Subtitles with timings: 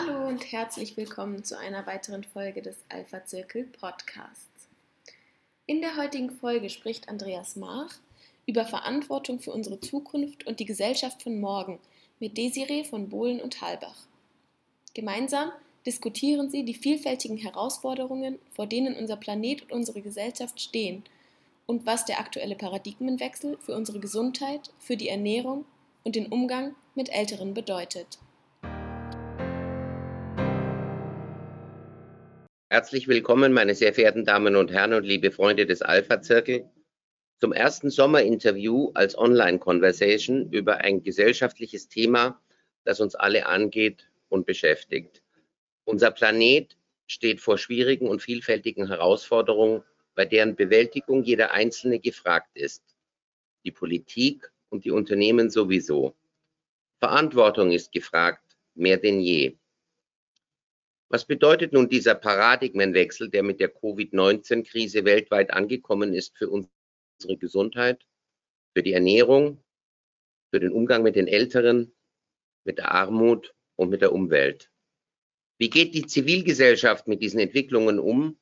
[0.00, 4.68] Hallo und herzlich willkommen zu einer weiteren Folge des Alpha Zirkel Podcasts.
[5.66, 7.92] In der heutigen Folge spricht Andreas Mach
[8.46, 11.80] über Verantwortung für unsere Zukunft und die Gesellschaft von morgen
[12.20, 14.06] mit Desiree von Bohlen und Halbach.
[14.94, 15.50] Gemeinsam
[15.84, 21.02] diskutieren sie die vielfältigen Herausforderungen, vor denen unser Planet und unsere Gesellschaft stehen
[21.66, 25.64] und was der aktuelle Paradigmenwechsel für unsere Gesundheit, für die Ernährung
[26.04, 28.20] und den Umgang mit Älteren bedeutet.
[32.70, 36.68] Herzlich willkommen, meine sehr verehrten Damen und Herren und liebe Freunde des Alpha-Zirkel,
[37.38, 42.38] zum ersten Sommerinterview als Online-Conversation über ein gesellschaftliches Thema,
[42.84, 45.22] das uns alle angeht und beschäftigt.
[45.84, 49.82] Unser Planet steht vor schwierigen und vielfältigen Herausforderungen,
[50.14, 52.82] bei deren Bewältigung jeder Einzelne gefragt ist.
[53.64, 56.14] Die Politik und die Unternehmen sowieso.
[56.98, 59.56] Verantwortung ist gefragt, mehr denn je.
[61.10, 68.06] Was bedeutet nun dieser Paradigmenwechsel, der mit der Covid-19-Krise weltweit angekommen ist für unsere Gesundheit,
[68.74, 69.64] für die Ernährung,
[70.50, 71.94] für den Umgang mit den Älteren,
[72.64, 74.70] mit der Armut und mit der Umwelt?
[75.56, 78.38] Wie geht die Zivilgesellschaft mit diesen Entwicklungen um?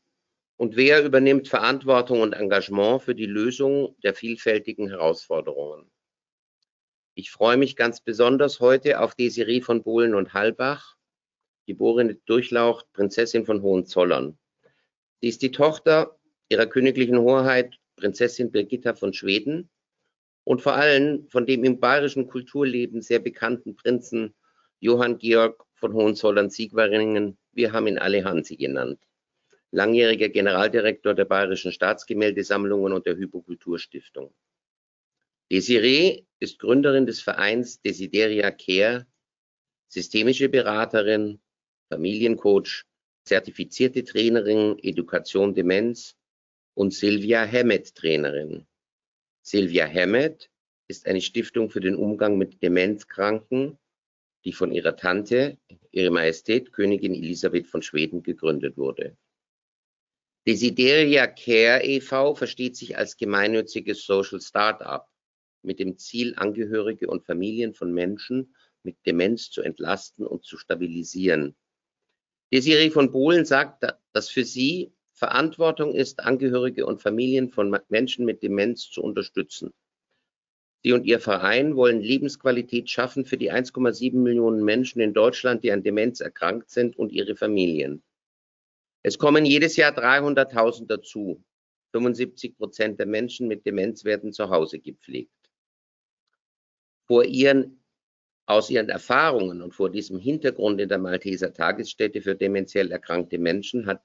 [0.56, 5.88] Und wer übernimmt Verantwortung und Engagement für die Lösung der vielfältigen Herausforderungen?
[7.14, 10.95] Ich freue mich ganz besonders heute auf Desiree von Bohlen und Halbach,
[11.66, 14.38] geborene Durchlaucht, Prinzessin von Hohenzollern.
[15.20, 19.68] Sie ist die Tochter ihrer königlichen Hoheit, Prinzessin Birgitta von Schweden
[20.44, 24.34] und vor allem von dem im bayerischen Kulturleben sehr bekannten Prinzen
[24.80, 27.36] Johann Georg von Hohenzollern-Siegwaringen.
[27.52, 29.00] Wir haben ihn alle Hansi genannt.
[29.72, 34.32] Langjähriger Generaldirektor der Bayerischen Staatsgemäldesammlungen und der Hypokulturstiftung.
[35.50, 39.06] Desiree ist Gründerin des Vereins Desideria Care,
[39.88, 41.40] systemische Beraterin,
[41.88, 42.84] Familiencoach,
[43.24, 46.16] zertifizierte Trainerin Education Demenz
[46.74, 48.66] und Silvia Hammett Trainerin.
[49.42, 50.50] Silvia Hammett
[50.88, 53.78] ist eine Stiftung für den Umgang mit Demenzkranken,
[54.44, 55.58] die von ihrer Tante,
[55.90, 59.16] Ihre Majestät Königin Elisabeth von Schweden, gegründet wurde.
[60.46, 62.36] Desideria Care e.V.
[62.36, 65.08] versteht sich als gemeinnütziges Social Startup
[65.62, 68.54] mit dem Ziel, Angehörige und Familien von Menschen
[68.84, 71.56] mit Demenz zu entlasten und zu stabilisieren.
[72.52, 78.42] Desiree von Bohlen sagt, dass für sie Verantwortung ist, Angehörige und Familien von Menschen mit
[78.42, 79.72] Demenz zu unterstützen.
[80.82, 85.72] Sie und ihr Verein wollen Lebensqualität schaffen für die 1,7 Millionen Menschen in Deutschland, die
[85.72, 88.02] an Demenz erkrankt sind und ihre Familien.
[89.02, 91.42] Es kommen jedes Jahr 300.000 dazu.
[91.92, 95.32] 75 Prozent der Menschen mit Demenz werden zu Hause gepflegt.
[97.06, 97.82] Vor ihren
[98.46, 103.86] aus ihren Erfahrungen und vor diesem Hintergrund in der Malteser Tagesstätte für dementiell erkrankte Menschen
[103.86, 104.02] hat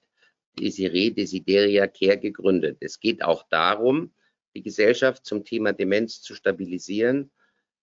[0.60, 2.78] Desiree Desideria Care gegründet.
[2.82, 4.12] Es geht auch darum,
[4.56, 7.32] die Gesellschaft zum Thema Demenz zu stabilisieren,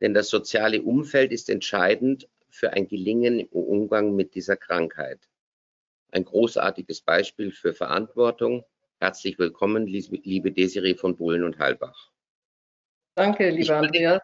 [0.00, 5.20] denn das soziale Umfeld ist entscheidend für ein Gelingen im Umgang mit dieser Krankheit.
[6.10, 8.64] Ein großartiges Beispiel für Verantwortung.
[9.00, 12.10] Herzlich willkommen, liebe Desiree von Bohlen und Halbach.
[13.14, 14.22] Danke, lieber Andreas.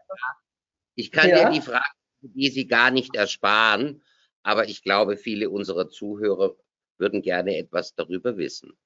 [0.97, 1.51] Ich kann ja.
[1.51, 1.85] dir die Frage
[2.29, 4.03] die sie gar nicht ersparen.
[4.43, 6.57] Aber ich glaube, viele unserer Zuhörer
[6.99, 8.77] würden gerne etwas darüber wissen.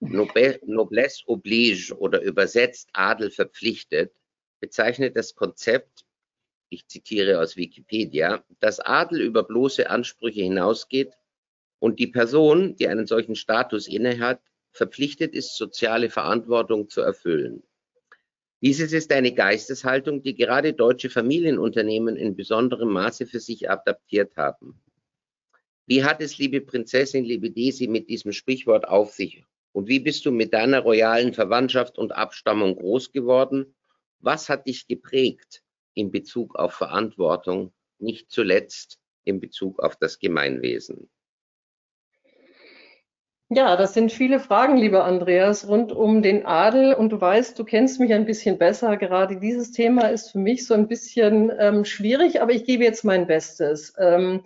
[0.00, 4.12] Noblesse oblige oder übersetzt Adel verpflichtet
[4.60, 6.04] bezeichnet das Konzept,
[6.68, 11.12] ich zitiere aus Wikipedia, dass Adel über bloße Ansprüche hinausgeht
[11.78, 14.40] und die Person, die einen solchen Status innehat,
[14.72, 17.62] verpflichtet ist, soziale Verantwortung zu erfüllen.
[18.66, 24.82] Dieses ist eine Geisteshaltung, die gerade deutsche Familienunternehmen in besonderem Maße für sich adaptiert haben.
[25.86, 29.44] Wie hat es, liebe Prinzessin, liebe Desi, mit diesem Sprichwort auf sich?
[29.70, 33.76] Und wie bist du mit deiner royalen Verwandtschaft und Abstammung groß geworden?
[34.18, 35.62] Was hat dich geprägt
[35.94, 41.08] in Bezug auf Verantwortung, nicht zuletzt in Bezug auf das Gemeinwesen?
[43.48, 46.94] Ja, das sind viele Fragen, lieber Andreas, rund um den Adel.
[46.94, 48.96] Und du weißt, du kennst mich ein bisschen besser.
[48.96, 53.04] Gerade dieses Thema ist für mich so ein bisschen ähm, schwierig, aber ich gebe jetzt
[53.04, 53.94] mein Bestes.
[53.98, 54.42] Ähm,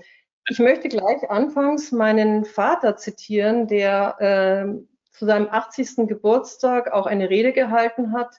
[0.51, 6.07] ich möchte gleich anfangs meinen Vater zitieren, der äh, zu seinem 80.
[6.07, 8.37] Geburtstag auch eine Rede gehalten hat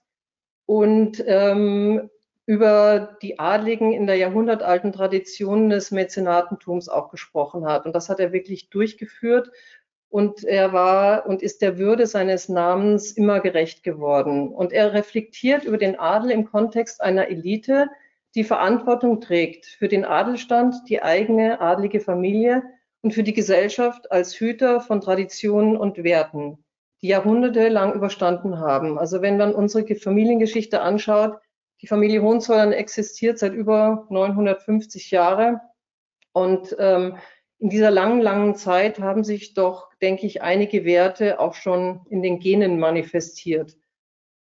[0.67, 2.11] und ähm,
[2.45, 7.85] über die Adligen in der jahrhundertalten Tradition des Mäzenatentums auch gesprochen hat.
[7.85, 9.51] Und das hat er wirklich durchgeführt
[10.11, 14.49] und er war und ist der Würde seines Namens immer gerecht geworden.
[14.49, 17.89] Und er reflektiert über den Adel im Kontext einer Elite,
[18.35, 22.61] die Verantwortung trägt für den Adelstand, die eigene adlige Familie
[23.01, 26.57] und für die Gesellschaft als Hüter von Traditionen und Werten,
[27.01, 28.99] die jahrhundertelang überstanden haben.
[28.99, 31.37] Also wenn man unsere Familiengeschichte anschaut,
[31.81, 35.61] die Familie Hohenzollern existiert seit über 950 Jahre
[36.33, 37.15] und ähm,
[37.61, 42.23] in dieser langen, langen Zeit haben sich doch, denke ich, einige Werte auch schon in
[42.23, 43.77] den Genen manifestiert.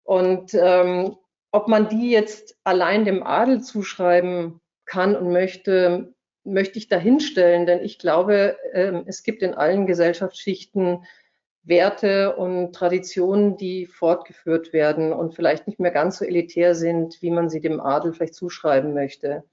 [0.02, 1.16] Und ähm,
[1.52, 7.80] ob man die jetzt allein dem Adel zuschreiben kann und möchte, möchte ich dahinstellen, denn
[7.80, 11.04] ich glaube, ähm, es gibt in allen Gesellschaftsschichten
[11.62, 17.30] Werte und Traditionen, die fortgeführt werden und vielleicht nicht mehr ganz so elitär sind, wie
[17.30, 19.44] man sie dem Adel vielleicht zuschreiben möchte.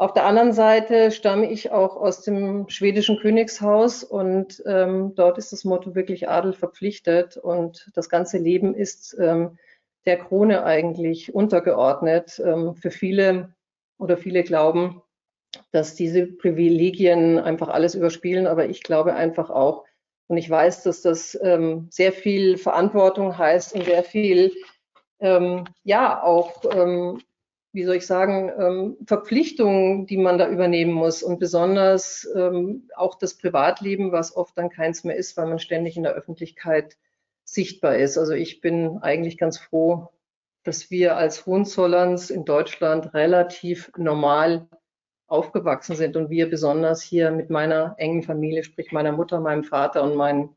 [0.00, 5.52] Auf der anderen Seite stamme ich auch aus dem schwedischen Königshaus und ähm, dort ist
[5.52, 9.58] das Motto wirklich Adel verpflichtet und das ganze Leben ist ähm,
[10.06, 12.40] der Krone eigentlich untergeordnet.
[12.44, 13.54] Ähm, für viele
[13.98, 15.02] oder viele glauben,
[15.72, 19.84] dass diese Privilegien einfach alles überspielen, aber ich glaube einfach auch,
[20.28, 24.52] und ich weiß, dass das ähm, sehr viel Verantwortung heißt und sehr viel,
[25.18, 27.20] ähm, ja, auch ähm,
[27.72, 33.16] wie soll ich sagen, ähm, Verpflichtungen, die man da übernehmen muss und besonders ähm, auch
[33.16, 36.96] das Privatleben, was oft dann keins mehr ist, weil man ständig in der Öffentlichkeit
[37.44, 38.16] sichtbar ist.
[38.16, 40.08] Also ich bin eigentlich ganz froh,
[40.64, 44.68] dass wir als Hohenzollerns in Deutschland relativ normal
[45.26, 50.02] aufgewachsen sind und wir besonders hier mit meiner engen Familie, sprich meiner Mutter, meinem Vater
[50.02, 50.56] und meinen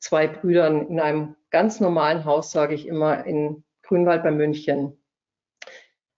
[0.00, 4.98] zwei Brüdern in einem ganz normalen Haus, sage ich immer, in Grünwald bei München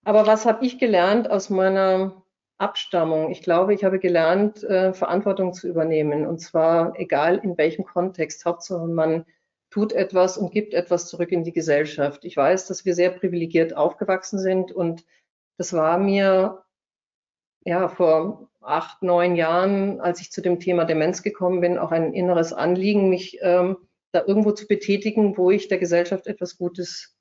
[0.06, 2.22] aber was habe ich gelernt aus meiner
[2.58, 3.32] Abstammung?
[3.32, 6.26] Ich glaube, ich habe gelernt, äh, Verantwortung zu übernehmen.
[6.26, 8.44] Und zwar egal in welchem Kontext.
[8.44, 9.26] Hauptsache, man
[9.68, 12.24] tut etwas und gibt etwas zurück in die Gesellschaft.
[12.24, 15.04] Ich weiß, dass wir sehr privilegiert aufgewachsen sind und
[15.58, 16.62] das war mir
[17.64, 22.12] ja vor acht, neun Jahren, als ich zu dem Thema Demenz gekommen bin, auch ein
[22.12, 23.76] inneres Anliegen, mich ähm,
[24.12, 27.15] da irgendwo zu betätigen, wo ich der Gesellschaft etwas Gutes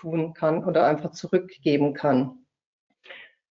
[0.00, 2.40] tun kann oder einfach zurückgeben kann.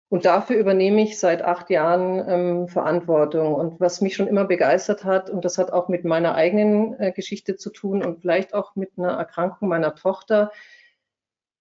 [0.09, 3.53] Und dafür übernehme ich seit acht Jahren ähm, Verantwortung.
[3.55, 7.11] Und was mich schon immer begeistert hat, und das hat auch mit meiner eigenen äh,
[7.11, 10.51] Geschichte zu tun und vielleicht auch mit einer Erkrankung meiner Tochter,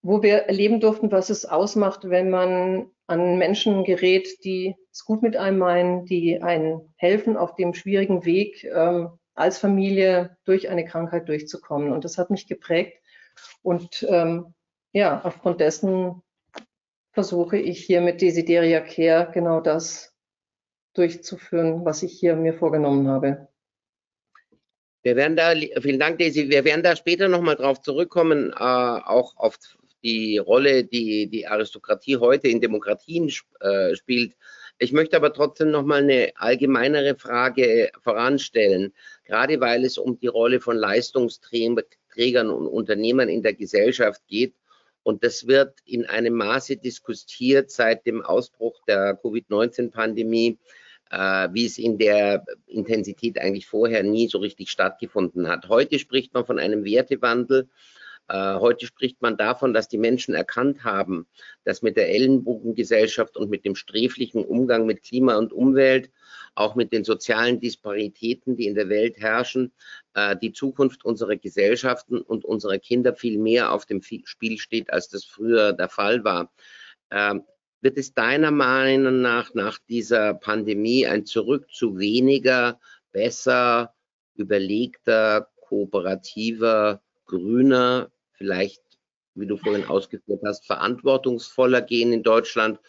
[0.02, 5.22] wo wir erleben durften, was es ausmacht, wenn man an Menschen gerät, die es gut
[5.22, 10.84] mit einem meinen, die einen helfen, auf dem schwierigen Weg ähm, als Familie durch eine
[10.84, 11.92] Krankheit durchzukommen.
[11.92, 13.02] Und das hat mich geprägt.
[13.62, 14.54] Und ähm,
[14.96, 16.22] ja, aufgrund dessen
[17.12, 20.14] versuche ich hier mit Desideria Care genau das
[20.94, 23.48] durchzuführen, was ich hier mir vorgenommen habe.
[25.02, 25.52] Wir werden da,
[25.82, 26.48] vielen Dank, Daisy.
[26.48, 29.58] Wir werden da später nochmal drauf zurückkommen, äh, auch auf
[30.02, 34.34] die Rolle, die die Aristokratie heute in Demokratien äh, spielt.
[34.78, 38.94] Ich möchte aber trotzdem nochmal eine allgemeinere Frage voranstellen,
[39.24, 44.54] gerade weil es um die Rolle von Leistungsträgern und Unternehmern in der Gesellschaft geht
[45.06, 50.58] und das wird in einem Maße diskutiert seit dem Ausbruch der Covid-19-Pandemie,
[51.12, 55.68] äh, wie es in der Intensität eigentlich vorher nie so richtig stattgefunden hat.
[55.68, 57.68] Heute spricht man von einem Wertewandel.
[58.28, 61.26] Äh, heute spricht man davon, dass die Menschen erkannt haben,
[61.64, 66.10] dass mit der Ellenbogengesellschaft und mit dem sträflichen Umgang mit Klima und Umwelt
[66.56, 69.72] auch mit den sozialen Disparitäten, die in der Welt herrschen,
[70.14, 75.08] äh, die Zukunft unserer Gesellschaften und unserer Kinder viel mehr auf dem Spiel steht, als
[75.08, 76.52] das früher der Fall war.
[77.10, 77.44] Ähm,
[77.80, 82.80] wird es deiner Meinung nach nach dieser Pandemie ein Zurück zu weniger,
[83.12, 83.94] besser,
[84.34, 88.82] überlegter, kooperativer, grüner, vielleicht,
[89.34, 92.80] wie du vorhin ausgeführt hast, verantwortungsvoller gehen in Deutschland?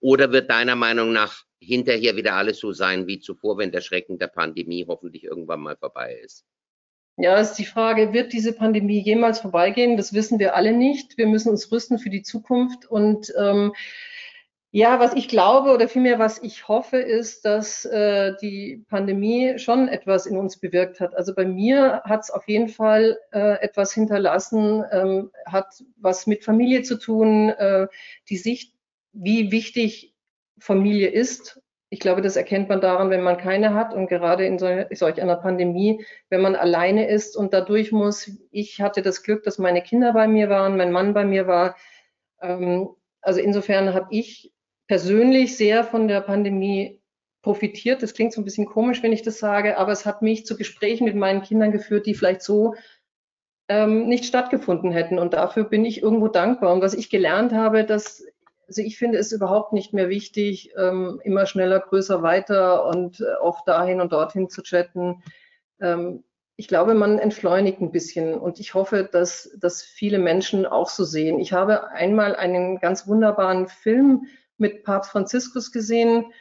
[0.00, 4.18] Oder wird deiner Meinung nach hinterher wieder alles so sein wie zuvor, wenn der Schrecken
[4.18, 6.44] der Pandemie hoffentlich irgendwann mal vorbei ist?
[7.16, 9.96] Ja, ist die Frage, wird diese Pandemie jemals vorbeigehen?
[9.96, 11.16] Das wissen wir alle nicht.
[11.16, 12.86] Wir müssen uns rüsten für die Zukunft.
[12.86, 13.72] Und ähm,
[14.76, 19.86] ja, was ich glaube oder vielmehr was ich hoffe, ist, dass äh, die Pandemie schon
[19.86, 21.16] etwas in uns bewirkt hat.
[21.16, 26.42] Also bei mir hat es auf jeden Fall äh, etwas hinterlassen, ähm, hat was mit
[26.42, 27.86] Familie zu tun, äh,
[28.28, 28.74] die Sicht,
[29.12, 30.12] wie wichtig
[30.58, 31.62] Familie ist.
[31.88, 35.36] Ich glaube, das erkennt man daran, wenn man keine hat und gerade in solch einer
[35.36, 38.28] Pandemie, wenn man alleine ist und dadurch muss.
[38.50, 41.76] Ich hatte das Glück, dass meine Kinder bei mir waren, mein Mann bei mir war.
[42.42, 42.88] Ähm,
[43.20, 44.50] also insofern habe ich
[44.86, 47.00] persönlich sehr von der Pandemie
[47.42, 48.02] profitiert.
[48.02, 50.56] Das klingt so ein bisschen komisch, wenn ich das sage, aber es hat mich zu
[50.56, 52.74] Gesprächen mit meinen Kindern geführt, die vielleicht so
[53.68, 55.18] ähm, nicht stattgefunden hätten.
[55.18, 56.72] Und dafür bin ich irgendwo dankbar.
[56.72, 58.24] Und was ich gelernt habe, dass
[58.66, 63.34] Also ich finde es überhaupt nicht mehr wichtig, ähm, immer schneller, größer, weiter und äh,
[63.40, 65.22] oft dahin und dorthin zu chatten.
[65.80, 66.24] Ähm,
[66.56, 71.04] ich glaube, man entschleunigt ein bisschen und ich hoffe, dass das viele Menschen auch so
[71.04, 71.40] sehen.
[71.40, 76.32] Ich habe einmal einen ganz wunderbaren Film mit Papst Franziskus gesehen,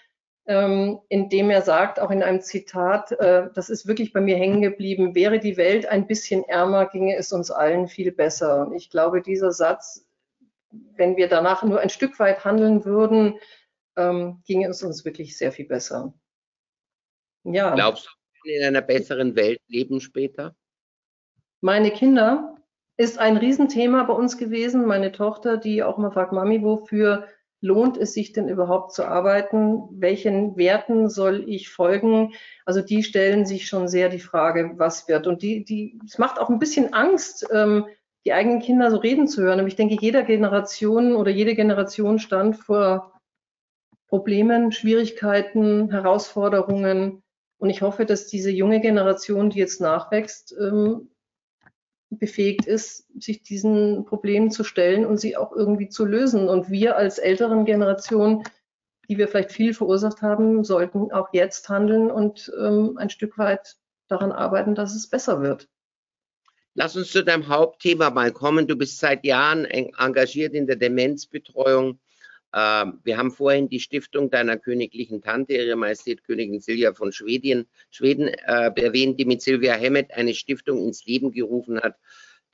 [0.46, 4.36] ähm, in dem er sagt, auch in einem Zitat, äh, das ist wirklich bei mir
[4.36, 8.68] hängen geblieben, wäre die Welt ein bisschen ärmer, ginge es uns allen viel besser.
[8.68, 10.06] Und ich glaube, dieser Satz,
[10.72, 13.40] wenn wir danach nur ein Stück weit handeln würden,
[13.96, 16.14] ähm, ginge es uns wirklich sehr viel besser.
[17.44, 17.74] Ja.
[17.76, 18.10] Glaubst
[18.44, 20.56] du, in einer besseren Welt leben später?
[21.62, 22.58] Meine Kinder
[22.98, 24.86] ist ein Riesenthema bei uns gewesen.
[24.86, 27.28] Meine Tochter, die auch mal fragt, Mami, wofür
[27.64, 29.84] lohnt es sich denn überhaupt zu arbeiten?
[29.92, 32.34] Welchen Werten soll ich folgen?
[32.66, 35.28] Also die stellen sich schon sehr die Frage, was wird.
[35.28, 37.86] Und die, die, es macht auch ein bisschen Angst, ähm,
[38.26, 39.60] die eigenen Kinder so reden zu hören.
[39.60, 43.14] Aber ich denke, jeder Generation oder jede Generation stand vor
[44.10, 47.24] Problemen, Schwierigkeiten, Herausforderungen.
[47.60, 51.13] Und ich hoffe, dass diese junge Generation, die jetzt nachwächst, ähm,
[52.18, 56.50] befähigt ist, sich diesen Problemen zu stellen und sie auch irgendwie zu lösen.
[56.50, 58.44] Und wir als älteren Generation,
[59.10, 63.76] die wir vielleicht viel verursacht haben, sollten auch jetzt handeln und ähm, ein Stück weit
[64.08, 65.68] daran arbeiten, dass es besser wird.
[66.76, 68.68] Lass uns zu deinem Hauptthema mal kommen.
[68.68, 72.00] Du bist seit Jahren engagiert in der Demenzbetreuung.
[72.54, 77.68] Ähm, wir haben vorhin die Stiftung deiner königlichen Tante, Ihre Majestät Königin Silvia von Schweden,
[77.90, 81.98] Schweden äh, erwähnt, die mit Silvia Hemmet eine Stiftung ins Leben gerufen hat,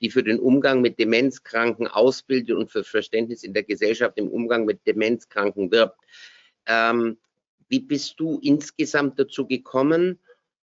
[0.00, 4.64] die für den Umgang mit Demenzkranken ausbildet und für Verständnis in der Gesellschaft im Umgang
[4.64, 5.98] mit Demenzkranken wirbt.
[6.66, 7.18] Ähm,
[7.68, 10.18] wie bist du insgesamt dazu gekommen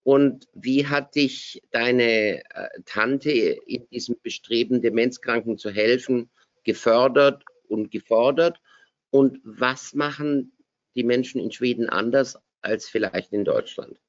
[0.03, 6.31] und wie hat dich deine äh, Tante in diesem Bestreben, Demenzkranken zu helfen,
[6.63, 8.59] gefördert und gefordert?
[9.11, 10.51] Und was machen
[10.95, 13.99] die Menschen in Schweden anders als vielleicht in Deutschland?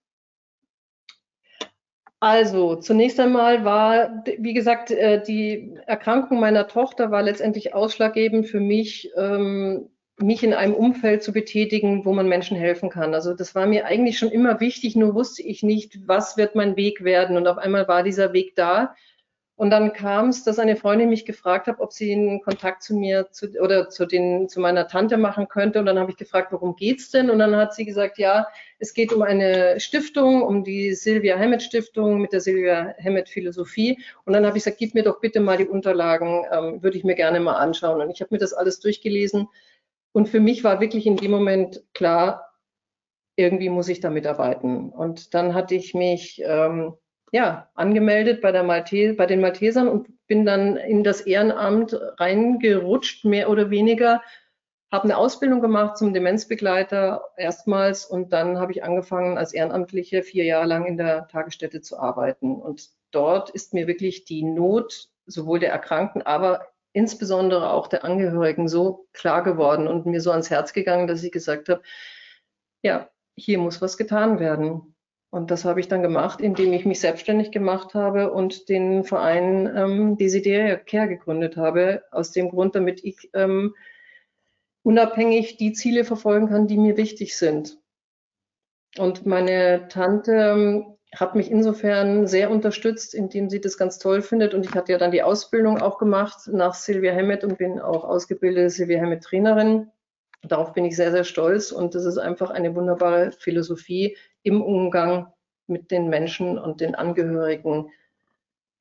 [2.23, 8.61] Also zunächst einmal war, wie gesagt, äh, die Erkrankung meiner Tochter war letztendlich ausschlaggebend für
[8.61, 9.89] mich, ähm,
[10.19, 13.15] mich in einem Umfeld zu betätigen, wo man Menschen helfen kann.
[13.15, 16.77] Also das war mir eigentlich schon immer wichtig, nur wusste ich nicht, was wird mein
[16.77, 17.39] Weg werden.
[17.39, 18.95] Und auf einmal war dieser Weg da.
[19.61, 22.97] Und dann kam es, dass eine Freundin mich gefragt hat, ob sie einen Kontakt zu
[22.97, 25.81] mir zu, oder zu, den, zu meiner Tante machen könnte.
[25.81, 27.29] Und dann habe ich gefragt, worum geht's denn?
[27.29, 28.47] Und dann hat sie gesagt, ja,
[28.79, 33.99] es geht um eine Stiftung, um die Sylvia Hammett Stiftung mit der Sylvia Hammett Philosophie.
[34.25, 37.05] Und dann habe ich gesagt, gib mir doch bitte mal die Unterlagen, ähm, würde ich
[37.05, 38.01] mir gerne mal anschauen.
[38.01, 39.47] Und ich habe mir das alles durchgelesen.
[40.13, 42.51] Und für mich war wirklich in dem Moment klar,
[43.37, 44.89] irgendwie muss ich da mitarbeiten.
[44.89, 46.95] Und dann hatte ich mich ähm,
[47.33, 53.25] ja, angemeldet bei, der Malte bei den Maltesern und bin dann in das Ehrenamt reingerutscht,
[53.25, 54.23] mehr oder weniger.
[54.93, 60.45] Habe eine Ausbildung gemacht zum Demenzbegleiter erstmals und dann habe ich angefangen, als Ehrenamtliche vier
[60.45, 62.61] Jahre lang in der Tagesstätte zu arbeiten.
[62.61, 68.69] Und dort ist mir wirklich die Not sowohl der Erkrankten, aber insbesondere auch der Angehörigen
[68.69, 71.83] so klar geworden und mir so ans Herz gegangen, dass ich gesagt habe,
[72.83, 74.97] ja, hier muss was getan werden.
[75.31, 79.71] Und das habe ich dann gemacht, indem ich mich selbstständig gemacht habe und den Verein
[79.77, 82.03] ähm, Desideria Care gegründet habe.
[82.11, 83.75] Aus dem Grund, damit ich ähm,
[84.83, 87.79] unabhängig die Ziele verfolgen kann, die mir wichtig sind.
[88.99, 94.53] Und meine Tante ähm, hat mich insofern sehr unterstützt, indem sie das ganz toll findet.
[94.53, 98.05] Und ich hatte ja dann die Ausbildung auch gemacht nach Sylvia Hammett und bin auch
[98.05, 99.91] ausgebildete Sylvia Hammett Trainerin.
[100.43, 101.71] Darauf bin ich sehr, sehr stolz.
[101.71, 105.33] Und das ist einfach eine wunderbare Philosophie, im Umgang
[105.67, 107.91] mit den Menschen und den Angehörigen.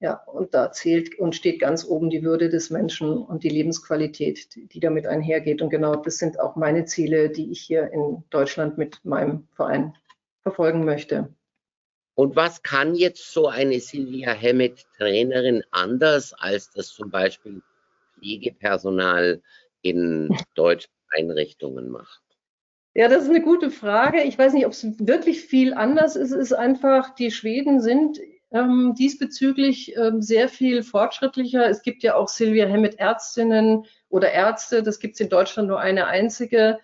[0.01, 4.48] Ja, und da zählt und steht ganz oben die Würde des Menschen und die Lebensqualität,
[4.56, 5.62] die damit einhergeht.
[5.62, 9.94] Und genau das sind auch meine Ziele, die ich hier in Deutschland mit meinem Verein
[10.42, 11.34] verfolgen möchte.
[12.16, 17.62] Und was kann jetzt so eine Silvia Hemmet Trainerin anders, als das zum Beispiel
[18.18, 19.42] Pflegepersonal
[19.82, 22.22] in deutschen Einrichtungen macht?
[23.00, 24.24] Ja, das ist eine gute Frage.
[24.24, 26.32] Ich weiß nicht, ob es wirklich viel anders ist.
[26.32, 28.20] Es ist einfach, die Schweden sind
[28.51, 31.70] ähm, diesbezüglich ähm, sehr viel fortschrittlicher.
[31.70, 34.84] Es gibt ja auch Silvia Hemmet Ärztinnen oder Ärzte.
[34.84, 36.79] Das gibt es in Deutschland nur eine einzige,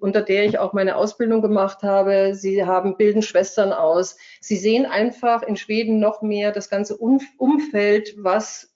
[0.00, 2.34] unter der ich auch meine Ausbildung gemacht habe.
[2.34, 4.18] Sie haben, bilden Schwestern aus.
[4.42, 8.69] Sie sehen einfach in Schweden noch mehr das ganze Umfeld, was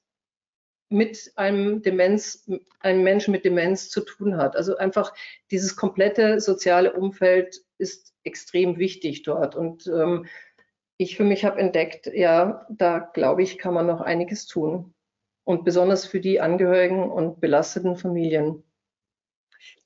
[0.89, 2.49] mit einem Demenz,
[2.81, 4.57] einem Menschen mit Demenz zu tun hat.
[4.57, 5.15] Also einfach
[5.51, 9.57] dieses komplette soziale Umfeld ist extrem wichtig dort.
[9.57, 10.27] Und ähm,
[10.97, 14.95] ich für mich habe entdeckt, ja, da glaube ich, kann man noch einiges tun.
[15.45, 18.63] Und besonders für die Angehörigen und belasteten Familien.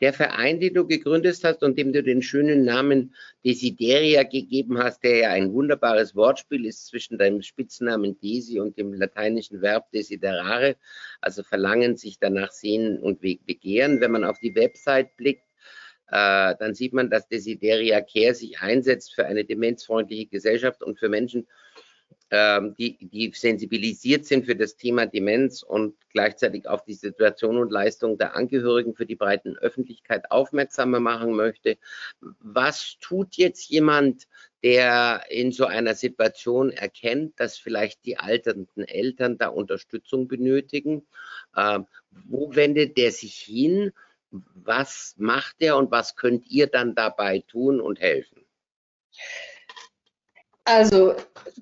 [0.01, 5.03] Der Verein, den du gegründet hast und dem du den schönen Namen Desideria gegeben hast,
[5.03, 10.77] der ja ein wunderbares Wortspiel ist zwischen deinem Spitznamen Desi und dem lateinischen Verb desiderare,
[11.21, 14.01] also verlangen, sich danach sehen und begehren.
[14.01, 15.45] Wenn man auf die Website blickt,
[16.11, 21.09] äh, dann sieht man, dass Desideria Care sich einsetzt für eine demenzfreundliche Gesellschaft und für
[21.09, 21.47] Menschen,
[22.31, 27.73] ähm, die, die sensibilisiert sind für das Thema Demenz und gleichzeitig auf die Situation und
[27.73, 31.79] Leistung der Angehörigen für die breiten Öffentlichkeit aufmerksamer machen möchte.
[32.21, 34.29] Was tut jetzt jemand,
[34.63, 41.07] der in so einer Situation erkennt, dass vielleicht die alternden Eltern da Unterstützung benötigen?
[41.57, 43.93] Ähm, wo wendet der sich hin?
[44.31, 48.45] Was macht er und was könnt ihr dann dabei tun und helfen?
[50.71, 51.15] Also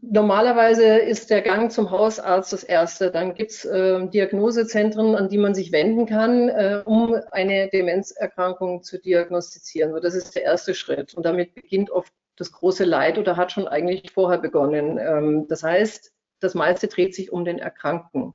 [0.03, 3.13] normalerweise ist der Gang zum Hausarzt das Erste.
[3.13, 8.83] Dann gibt es äh, Diagnosezentren, an die man sich wenden kann, äh, um eine Demenzerkrankung
[8.83, 9.93] zu diagnostizieren.
[9.93, 11.15] So, das ist der erste Schritt.
[11.15, 14.99] Und damit beginnt oft das große Leid oder hat schon eigentlich vorher begonnen.
[14.99, 18.33] Ähm, das heißt, das meiste dreht sich um den Erkrankten.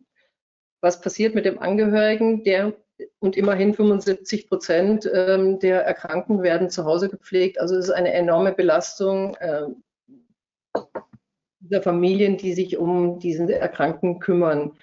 [0.80, 2.46] Was passiert mit dem Angehörigen?
[2.46, 2.74] Der
[3.20, 7.60] und immerhin 75 Prozent ähm, der Erkrankten werden zu Hause gepflegt.
[7.60, 9.66] Also es ist eine enorme Belastung äh,
[11.72, 14.74] der Familien, die sich um diesen Erkrankten kümmern.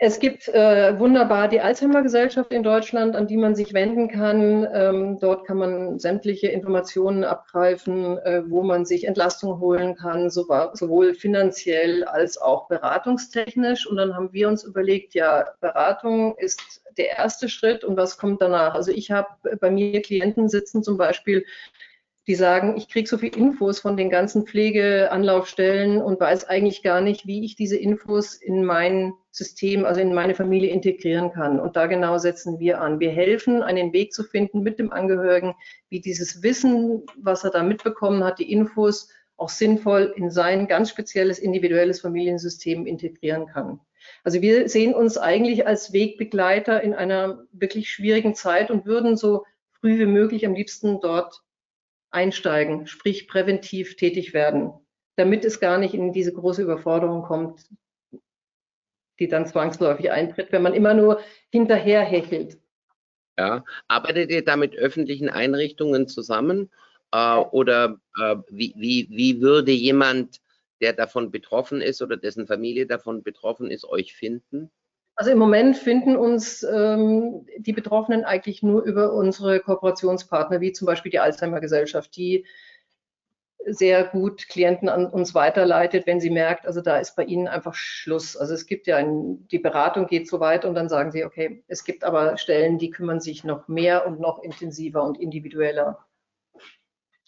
[0.00, 4.68] Es gibt äh, wunderbar die Alzheimer-Gesellschaft in Deutschland, an die man sich wenden kann.
[4.72, 10.46] Ähm, dort kann man sämtliche Informationen abgreifen, äh, wo man sich Entlastung holen kann, so,
[10.74, 13.88] sowohl finanziell als auch beratungstechnisch.
[13.88, 18.40] Und dann haben wir uns überlegt, ja, Beratung ist der erste Schritt und was kommt
[18.40, 18.74] danach?
[18.74, 19.28] Also ich habe
[19.60, 21.44] bei mir Klienten sitzen zum Beispiel,
[22.28, 27.00] die sagen, ich kriege so viel Infos von den ganzen Pflegeanlaufstellen und weiß eigentlich gar
[27.00, 31.58] nicht, wie ich diese Infos in mein System, also in meine Familie integrieren kann.
[31.58, 33.00] Und da genau setzen wir an.
[33.00, 35.54] Wir helfen, einen Weg zu finden mit dem Angehörigen,
[35.88, 40.90] wie dieses Wissen, was er da mitbekommen hat, die Infos auch sinnvoll in sein ganz
[40.90, 43.80] spezielles individuelles Familiensystem integrieren kann.
[44.22, 49.44] Also wir sehen uns eigentlich als Wegbegleiter in einer wirklich schwierigen Zeit und würden so
[49.80, 51.42] früh wie möglich am liebsten dort
[52.10, 54.72] einsteigen, sprich präventiv tätig werden,
[55.16, 57.68] damit es gar nicht in diese große Überforderung kommt,
[59.18, 62.58] die dann zwangsläufig eintritt, wenn man immer nur hinterher hechelt.
[63.38, 66.70] Ja, arbeitet ihr da mit öffentlichen Einrichtungen zusammen?
[67.12, 70.40] Äh, oder äh, wie, wie, wie würde jemand,
[70.80, 74.70] der davon betroffen ist oder dessen Familie davon betroffen ist, euch finden?
[75.18, 80.86] Also im Moment finden uns ähm, die Betroffenen eigentlich nur über unsere Kooperationspartner, wie zum
[80.86, 82.46] Beispiel die Alzheimer Gesellschaft, die
[83.66, 87.74] sehr gut Klienten an uns weiterleitet, wenn sie merkt, also da ist bei ihnen einfach
[87.74, 88.36] Schluss.
[88.36, 91.64] Also es gibt ja ein, die Beratung geht so weit und dann sagen sie, okay,
[91.66, 95.98] es gibt aber Stellen, die kümmern sich noch mehr und noch intensiver und individueller.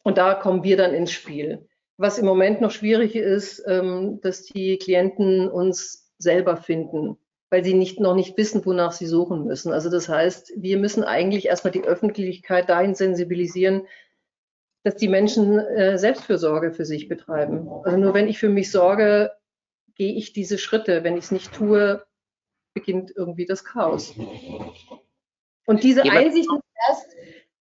[0.04, 1.68] Und da kommen wir dann ins Spiel.
[1.96, 7.18] Was im Moment noch schwierig ist, ähm, dass die Klienten uns selber finden
[7.50, 9.72] weil sie nicht, noch nicht wissen, wonach sie suchen müssen.
[9.72, 13.86] Also das heißt, wir müssen eigentlich erstmal die Öffentlichkeit dahin sensibilisieren,
[14.84, 17.68] dass die Menschen äh, Selbstfürsorge für sich betreiben.
[17.84, 19.32] Also nur wenn ich für mich sorge,
[19.94, 21.04] gehe ich diese Schritte.
[21.04, 22.02] Wenn ich es nicht tue,
[22.72, 24.14] beginnt irgendwie das Chaos.
[25.66, 27.16] Und diese Einsicht muss erst,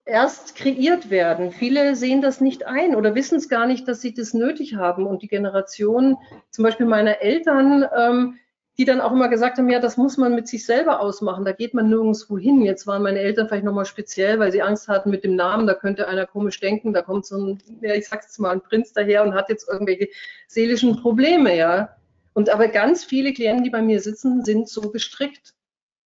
[0.05, 1.51] erst kreiert werden.
[1.51, 5.05] Viele sehen das nicht ein oder wissen es gar nicht, dass sie das nötig haben.
[5.07, 6.15] Und die Generation
[6.51, 8.39] zum Beispiel meiner Eltern, ähm,
[8.79, 11.51] die dann auch immer gesagt haben, ja, das muss man mit sich selber ausmachen, da
[11.51, 12.61] geht man nirgendwo hin.
[12.61, 15.73] Jetzt waren meine Eltern vielleicht nochmal speziell, weil sie Angst hatten mit dem Namen, da
[15.73, 19.23] könnte einer komisch denken, da kommt so ein, ja, ich sag's mal, ein Prinz daher
[19.23, 20.07] und hat jetzt irgendwelche
[20.47, 21.97] seelischen Probleme, ja.
[22.31, 25.55] Und aber ganz viele Klienten, die bei mir sitzen, sind so gestrickt.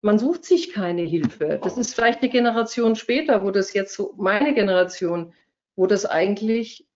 [0.02, 1.60] Man sucht sich keine Hilfe.
[1.64, 5.32] Das ist vielleicht eine Generation später, wo das jetzt so, meine Generation,
[5.76, 6.88] wo das eigentlich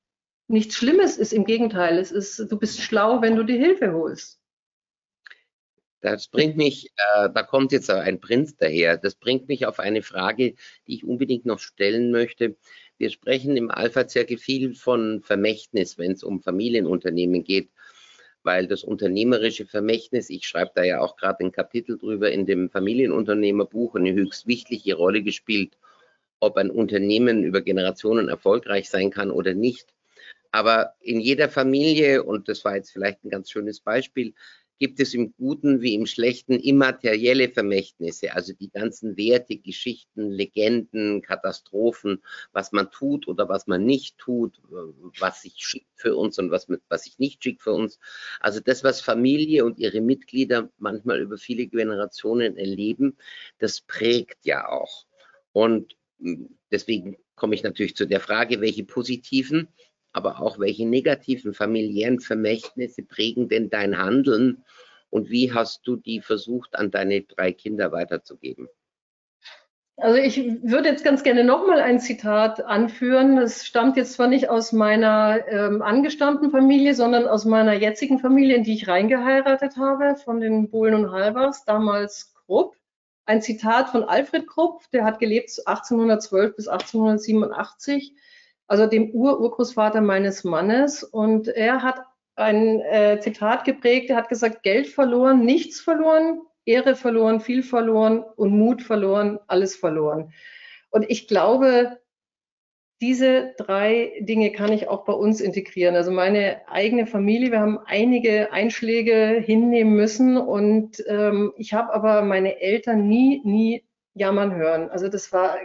[0.48, 1.34] nichts Schlimmes ist.
[1.34, 4.40] Im Gegenteil, es ist, du bist schlau, wenn du dir Hilfe holst.
[6.12, 10.02] Das bringt mich, äh, da kommt jetzt ein Prinz daher, das bringt mich auf eine
[10.02, 10.54] Frage,
[10.88, 12.56] die ich unbedingt noch stellen möchte.
[12.98, 17.72] Wir sprechen im Alpha-Zirkel viel von Vermächtnis, wenn es um Familienunternehmen geht,
[18.44, 22.70] weil das unternehmerische Vermächtnis, ich schreibe da ja auch gerade ein Kapitel drüber in dem
[22.70, 25.78] Familienunternehmerbuch, eine höchst wichtige Rolle gespielt,
[26.40, 29.94] ob ein Unternehmen über Generationen erfolgreich sein kann oder nicht.
[30.52, 34.34] Aber in jeder Familie, und das war jetzt vielleicht ein ganz schönes Beispiel,
[34.80, 41.22] gibt es im Guten wie im Schlechten immaterielle Vermächtnisse, also die ganzen Werte, Geschichten, Legenden,
[41.22, 44.62] Katastrophen, was man tut oder was man nicht tut,
[45.20, 48.00] was sich schickt für uns und was, was sich nicht schickt für uns.
[48.40, 53.18] Also das, was Familie und ihre Mitglieder manchmal über viele Generationen erleben,
[53.60, 55.06] das prägt ja auch.
[55.52, 59.70] Und hm, deswegen komme ich natürlich zu der Frage, welche positiven,
[60.18, 64.64] aber auch welche negativen familiären Vermächtnisse prägen denn dein Handeln
[65.10, 68.68] und wie hast du die versucht, an deine drei Kinder weiterzugeben?
[70.00, 73.36] Also ich würde jetzt ganz gerne nochmal ein Zitat anführen.
[73.36, 78.58] Das stammt jetzt zwar nicht aus meiner ähm, angestammten Familie, sondern aus meiner jetzigen Familie,
[78.58, 82.76] in die ich reingeheiratet habe, von den Bohlen und Halbers, damals Krupp.
[83.26, 88.14] Ein Zitat von Alfred Krupp, der hat gelebt 1812 bis 1887,
[88.68, 91.04] also dem Ur-Urgroßvater meines Mannes.
[91.04, 92.02] Und er hat
[92.36, 98.24] ein äh, Zitat geprägt, er hat gesagt, Geld verloren, nichts verloren, Ehre verloren, viel verloren
[98.36, 100.34] und Mut verloren, alles verloren.
[100.90, 101.98] Und ich glaube,
[103.00, 105.96] diese drei Dinge kann ich auch bei uns integrieren.
[105.96, 112.24] Also meine eigene Familie, wir haben einige Einschläge hinnehmen müssen und ähm, ich habe aber
[112.24, 113.84] meine Eltern nie, nie
[114.16, 114.90] jammern hören.
[114.90, 115.58] Also das war,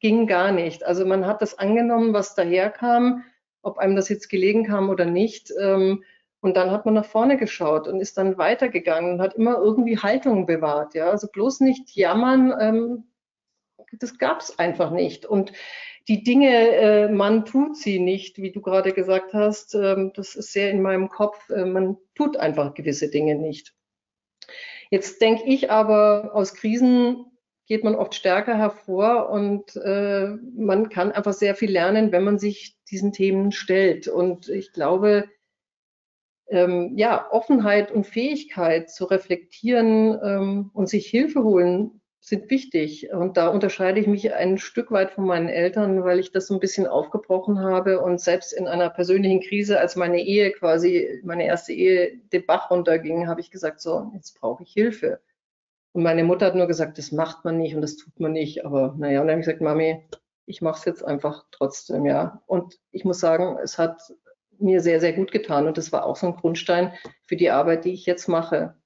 [0.00, 0.84] ging gar nicht.
[0.84, 3.24] Also man hat das angenommen, was daherkam,
[3.62, 5.52] ob einem das jetzt gelegen kam oder nicht.
[5.60, 6.04] Ähm,
[6.40, 9.98] und dann hat man nach vorne geschaut und ist dann weitergegangen und hat immer irgendwie
[9.98, 10.94] Haltung bewahrt.
[10.94, 13.04] Ja, also bloß nicht jammern, ähm,
[13.98, 15.26] das gab es einfach nicht.
[15.26, 15.52] Und
[16.08, 19.74] die Dinge, äh, man tut sie nicht, wie du gerade gesagt hast.
[19.74, 21.50] Ähm, das ist sehr in meinem Kopf.
[21.50, 23.74] Äh, man tut einfach gewisse Dinge nicht.
[24.90, 27.26] Jetzt denke ich aber, aus Krisen
[27.70, 32.36] geht man oft stärker hervor und äh, man kann einfach sehr viel lernen, wenn man
[32.36, 34.08] sich diesen Themen stellt.
[34.08, 35.28] Und ich glaube,
[36.48, 43.12] ähm, ja, Offenheit und Fähigkeit zu reflektieren ähm, und sich Hilfe holen sind wichtig.
[43.12, 46.54] Und da unterscheide ich mich ein Stück weit von meinen Eltern, weil ich das so
[46.54, 51.46] ein bisschen aufgebrochen habe und selbst in einer persönlichen Krise, als meine Ehe quasi, meine
[51.46, 55.20] erste Ehe den Bach runterging, habe ich gesagt, so, jetzt brauche ich Hilfe.
[55.92, 58.64] Und meine Mutter hat nur gesagt, das macht man nicht und das tut man nicht.
[58.64, 60.04] Aber naja, und dann habe ich gesagt, Mami,
[60.46, 62.42] ich mache es jetzt einfach trotzdem, ja.
[62.46, 64.12] Und ich muss sagen, es hat
[64.58, 65.66] mir sehr, sehr gut getan.
[65.66, 66.92] Und das war auch so ein Grundstein
[67.26, 68.76] für die Arbeit, die ich jetzt mache.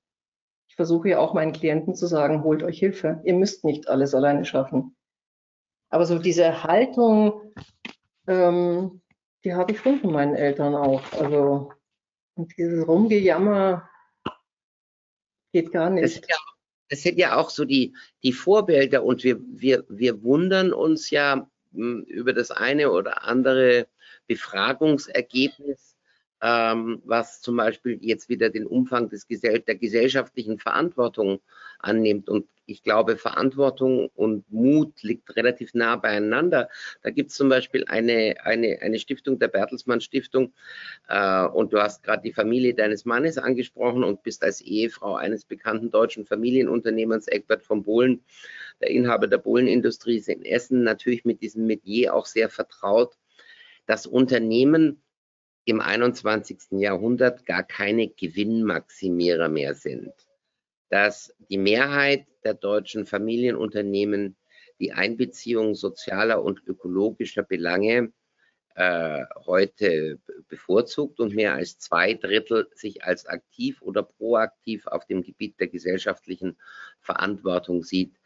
[0.68, 3.20] Ich versuche ja auch meinen Klienten zu sagen, holt euch Hilfe.
[3.24, 4.96] Ihr müsst nicht alles alleine schaffen.
[5.90, 7.54] Aber so diese Haltung,
[8.26, 9.02] ähm,
[9.44, 11.02] die habe ich schon von meinen Eltern auch.
[11.12, 11.70] Also
[12.34, 13.88] und dieses Rumgejammer
[15.52, 16.28] geht gar nicht.
[16.28, 16.38] Das,
[16.94, 21.50] das sind ja auch so die, die Vorbilder und wir, wir, wir wundern uns ja
[21.72, 23.88] hm, über das eine oder andere
[24.28, 25.96] Befragungsergebnis,
[26.40, 31.40] ähm, was zum Beispiel jetzt wieder den Umfang des Gesell der gesellschaftlichen Verantwortung
[31.80, 32.28] annimmt.
[32.28, 36.68] Und ich glaube, Verantwortung und Mut liegt relativ nah beieinander.
[37.02, 40.52] Da gibt es zum Beispiel eine, eine, eine Stiftung, der Bertelsmann Stiftung,
[41.08, 45.44] äh, und du hast gerade die Familie deines Mannes angesprochen und bist als Ehefrau eines
[45.44, 48.24] bekannten deutschen Familienunternehmers, Egbert von Bohlen,
[48.80, 53.16] der Inhaber der Bohlenindustrie, in Essen, natürlich mit diesem Metier auch sehr vertraut
[53.86, 55.02] dass Unternehmen
[55.64, 56.58] im 21.
[56.72, 60.12] Jahrhundert gar keine Gewinnmaximierer mehr sind.
[60.90, 64.36] Dass die Mehrheit der deutschen Familienunternehmen
[64.80, 68.12] die Einbeziehung sozialer und ökologischer Belange
[68.74, 75.22] äh, heute bevorzugt und mehr als zwei Drittel sich als aktiv oder proaktiv auf dem
[75.22, 76.58] Gebiet der gesellschaftlichen
[77.00, 78.16] Verantwortung sieht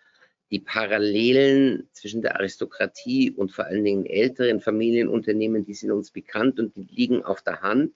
[0.50, 6.58] die Parallelen zwischen der Aristokratie und vor allen Dingen älteren Familienunternehmen, die sind uns bekannt
[6.58, 7.94] und die liegen auf der Hand.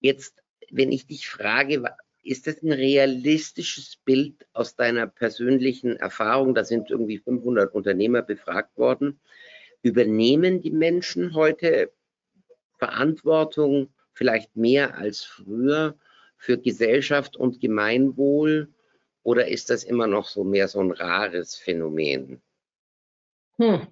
[0.00, 1.84] Jetzt, wenn ich dich frage,
[2.22, 6.54] ist das ein realistisches Bild aus deiner persönlichen Erfahrung?
[6.54, 9.20] Da sind irgendwie 500 Unternehmer befragt worden.
[9.82, 11.92] Übernehmen die Menschen heute
[12.78, 15.96] Verantwortung vielleicht mehr als früher
[16.36, 18.68] für Gesellschaft und Gemeinwohl?
[19.22, 22.40] Oder ist das immer noch so mehr so ein rares Phänomen?
[23.58, 23.86] Hm.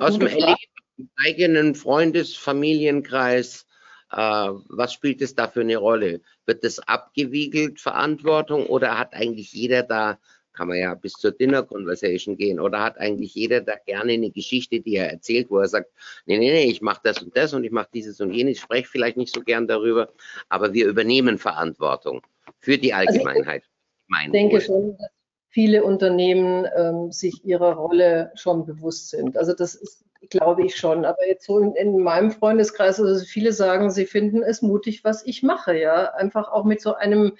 [0.00, 3.65] Aus dem Erleben, eigenen Freundes-, Familienkreis,
[4.10, 6.20] was spielt es da für eine Rolle?
[6.46, 10.18] Wird das abgewiegelt, Verantwortung, oder hat eigentlich jeder da,
[10.52, 14.30] kann man ja bis zur Dinner Conversation gehen, oder hat eigentlich jeder da gerne eine
[14.30, 15.90] Geschichte, die er erzählt, wo er sagt,
[16.24, 18.62] nee, nee, nee, ich mache das und das und ich mache dieses und jenes, ich
[18.62, 20.12] spreche vielleicht nicht so gern darüber,
[20.48, 22.22] aber wir übernehmen Verantwortung
[22.60, 23.64] für die Allgemeinheit.
[24.08, 25.08] Also ich denke schon, dass
[25.56, 29.36] viele Unternehmen ähm, sich ihrer Rolle schon bewusst sind.
[29.36, 31.04] Also das ist, glaube ich schon.
[31.04, 35.24] Aber jetzt so in, in, meinem Freundeskreis, also viele sagen, sie finden es mutig, was
[35.26, 35.78] ich mache.
[35.78, 37.32] Ja, einfach auch mit so einem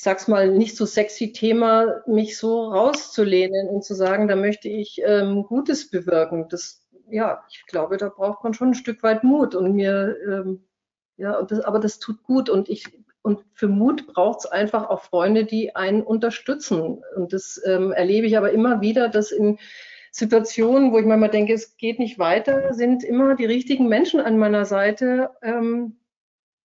[0.00, 4.66] ich sag's mal, nicht so sexy Thema, mich so rauszulehnen und zu sagen, da möchte
[4.66, 6.48] ich ähm, Gutes bewirken.
[6.48, 10.64] Das, ja, ich glaube, da braucht man schon ein Stück weit Mut und mir, ähm,
[11.18, 12.86] ja, das, aber das tut gut und ich
[13.20, 17.02] Und für Mut braucht es einfach auch Freunde, die einen unterstützen.
[17.14, 19.58] Und das ähm, erlebe ich aber immer wieder, dass in
[20.10, 24.38] Situationen, wo ich manchmal denke, es geht nicht weiter, sind immer die richtigen Menschen an
[24.38, 26.00] meiner Seite, ähm,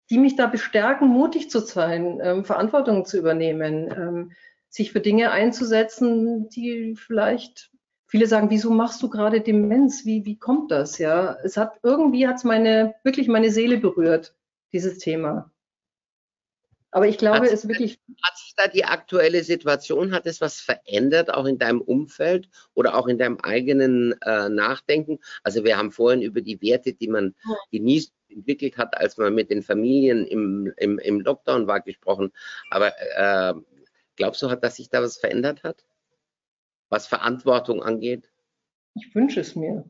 [0.09, 4.31] die mich da bestärken, mutig zu sein, ähm, Verantwortung zu übernehmen, ähm,
[4.69, 7.71] sich für Dinge einzusetzen, die vielleicht
[8.07, 10.05] viele sagen, wieso machst du gerade Demenz?
[10.05, 10.97] Wie, wie kommt das?
[10.97, 14.35] Ja, es hat irgendwie hat es meine, wirklich meine Seele berührt,
[14.71, 15.52] dieses Thema.
[16.93, 17.99] Aber ich glaube, es wirklich.
[18.21, 22.95] Hat sich da die aktuelle Situation, hat es was verändert, auch in deinem Umfeld oder
[22.95, 25.17] auch in deinem eigenen äh, Nachdenken?
[25.41, 27.33] Also wir haben vorhin über die Werte, die man
[27.71, 32.31] genießt, entwickelt hat, als man mit den Familien im, im, im Lockdown war, gesprochen.
[32.69, 33.55] Aber äh,
[34.15, 35.83] glaubst du, dass sich da was verändert hat?
[36.89, 38.29] Was Verantwortung angeht?
[38.93, 39.83] Ich wünsche es mir.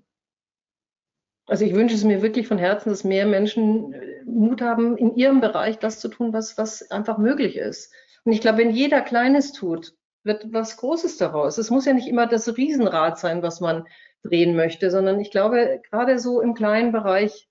[1.45, 5.15] Also ich wünsche es mir wirklich von Herzen, dass mehr Menschen äh, Mut haben, in
[5.15, 7.93] ihrem Bereich das zu tun, was, was einfach möglich ist.
[8.23, 11.57] Und ich glaube, wenn jeder Kleines tut, wird was Großes daraus.
[11.57, 13.85] Es muss ja nicht immer das Riesenrad sein, was man
[14.23, 17.49] drehen möchte, sondern ich glaube, gerade so im kleinen Bereich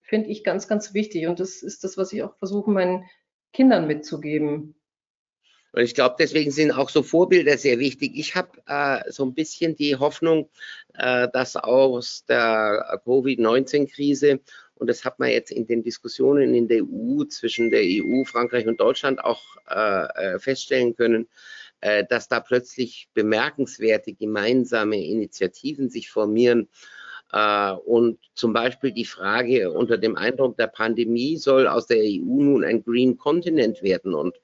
[0.00, 1.26] finde ich ganz, ganz wichtig.
[1.26, 3.04] Und das ist das, was ich auch versuche, meinen
[3.52, 4.74] Kindern mitzugeben.
[5.74, 8.12] Und ich glaube, deswegen sind auch so Vorbilder sehr wichtig.
[8.14, 10.48] Ich habe äh, so ein bisschen die Hoffnung,
[10.94, 14.38] äh, dass aus der Covid-19-Krise,
[14.76, 18.68] und das hat man jetzt in den Diskussionen in der EU zwischen der EU, Frankreich
[18.68, 21.26] und Deutschland auch äh, äh feststellen können,
[21.80, 26.68] äh, dass da plötzlich bemerkenswerte gemeinsame Initiativen sich formieren.
[27.32, 32.42] Äh, und zum Beispiel die Frage unter dem Eindruck der Pandemie soll aus der EU
[32.42, 34.36] nun ein Green Continent werden und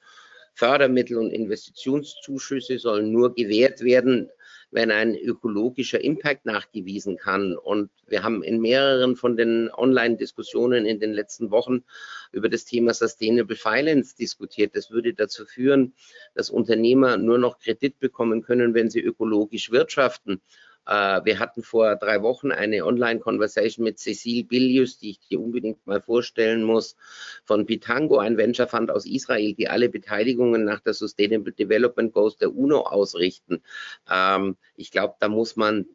[0.60, 4.28] Fördermittel und Investitionszuschüsse sollen nur gewährt werden,
[4.70, 7.56] wenn ein ökologischer Impact nachgewiesen kann.
[7.56, 11.82] Und wir haben in mehreren von den Online-Diskussionen in den letzten Wochen
[12.30, 14.76] über das Thema Sustainable Finance diskutiert.
[14.76, 15.94] Das würde dazu führen,
[16.34, 20.42] dass Unternehmer nur noch Kredit bekommen können, wenn sie ökologisch wirtschaften.
[20.86, 25.86] Äh, wir hatten vor drei Wochen eine Online-Conversation mit Cecile Bilius, die ich dir unbedingt
[25.86, 26.96] mal vorstellen muss,
[27.44, 32.36] von Pitango, ein Venture Fund aus Israel, die alle Beteiligungen nach der Sustainable Development Goals
[32.36, 33.62] der UNO ausrichten.
[34.10, 35.86] Ähm, ich glaube, da muss man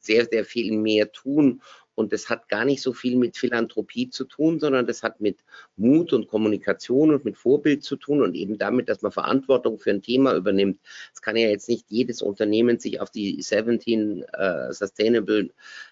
[0.00, 1.62] sehr, sehr viel mehr tun,
[1.98, 5.38] und das hat gar nicht so viel mit Philanthropie zu tun, sondern das hat mit
[5.76, 9.90] Mut und Kommunikation und mit Vorbild zu tun und eben damit, dass man Verantwortung für
[9.90, 10.78] ein Thema übernimmt.
[11.12, 15.50] Es kann ja jetzt nicht jedes Unternehmen sich auf die 17 äh, Sustainable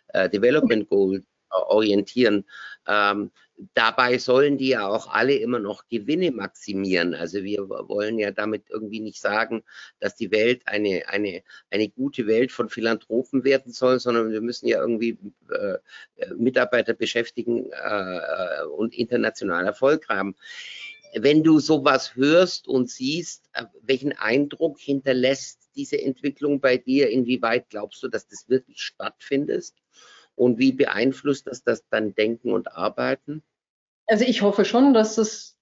[0.09, 2.45] äh, Development Goals orientieren.
[2.87, 3.31] Ähm,
[3.75, 7.15] dabei sollen die ja auch alle immer noch Gewinne maximieren.
[7.15, 9.65] Also wir wollen ja damit irgendwie nicht sagen,
[9.99, 14.69] dass die Welt eine, eine, eine gute Welt von Philanthropen werden soll, sondern wir müssen
[14.69, 15.19] ja irgendwie
[15.51, 15.79] äh,
[16.37, 20.37] Mitarbeiter beschäftigen äh, und international Erfolg haben.
[21.15, 27.11] Wenn du sowas hörst und siehst, äh, welchen Eindruck hinterlässt diese Entwicklung bei dir?
[27.11, 29.73] Inwieweit glaubst du, dass das wirklich stattfindet?
[30.37, 33.43] Und wie beeinflusst das das dann Denken und Arbeiten?
[34.07, 35.59] Also ich hoffe schon, dass das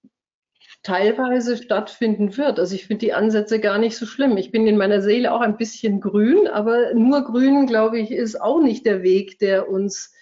[0.83, 2.59] teilweise stattfinden wird.
[2.59, 4.37] Also ich finde die Ansätze gar nicht so schlimm.
[4.37, 8.39] Ich bin in meiner Seele auch ein bisschen grün, aber nur grün, glaube ich, ist
[8.39, 10.13] auch nicht der Weg, der uns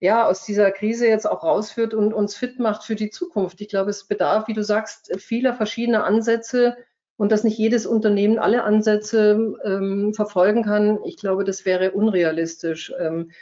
[0.00, 3.60] ja aus dieser Krise jetzt auch rausführt und uns fit macht für die Zukunft.
[3.60, 6.78] Ich glaube, es bedarf, wie du sagst, vieler verschiedener Ansätze
[7.18, 11.00] und dass nicht jedes Unternehmen alle Ansätze ähm, verfolgen kann.
[11.04, 12.94] Ich glaube, das wäre unrealistisch.
[12.98, 13.32] Ähm,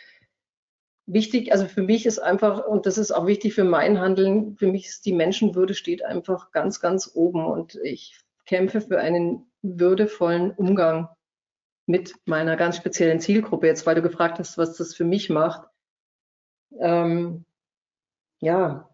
[1.09, 4.69] wichtig, also für mich ist einfach, und das ist auch wichtig für mein Handeln, für
[4.69, 10.53] mich ist die Menschenwürde steht einfach ganz, ganz oben und ich kämpfe für einen würdevollen
[10.53, 11.09] Umgang
[11.87, 13.67] mit meiner ganz speziellen Zielgruppe.
[13.67, 15.67] Jetzt, weil du gefragt hast, was das für mich macht.
[16.79, 17.45] Ähm,
[18.41, 18.91] ja,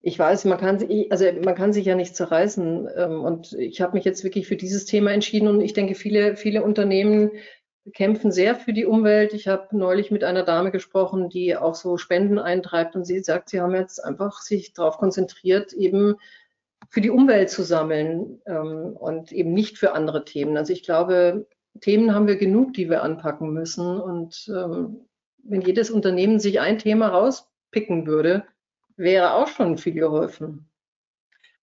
[0.00, 2.88] ich weiß, man kann, also man kann sich ja nicht zerreißen.
[2.96, 6.36] Ähm, und ich habe mich jetzt wirklich für dieses Thema entschieden und ich denke, viele,
[6.36, 7.30] viele Unternehmen
[7.92, 9.32] kämpfen sehr für die Umwelt.
[9.34, 13.48] Ich habe neulich mit einer Dame gesprochen, die auch so Spenden eintreibt und sie sagt,
[13.48, 16.16] sie haben jetzt einfach sich darauf konzentriert, eben
[16.88, 20.56] für die Umwelt zu sammeln ähm, und eben nicht für andere Themen.
[20.56, 21.46] Also ich glaube,
[21.80, 24.00] Themen haben wir genug, die wir anpacken müssen.
[24.00, 25.08] Und ähm,
[25.42, 28.44] wenn jedes Unternehmen sich ein Thema rauspicken würde,
[28.96, 30.68] wäre auch schon viel geholfen.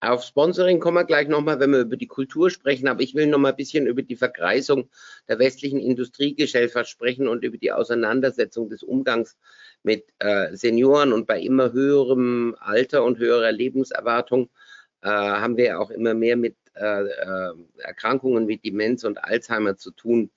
[0.01, 3.27] Auf Sponsoring kommen wir gleich nochmal, wenn wir über die Kultur sprechen, aber ich will
[3.27, 4.89] noch mal ein bisschen über die Verkreisung
[5.27, 9.37] der westlichen Industriegesellschaft sprechen und über die Auseinandersetzung des Umgangs
[9.83, 11.11] mit äh, Senioren.
[11.11, 14.49] Und bei immer höherem Alter und höherer Lebenserwartung
[15.01, 19.91] äh, haben wir auch immer mehr mit äh, äh Erkrankungen wie Demenz und Alzheimer zu
[19.91, 20.31] tun.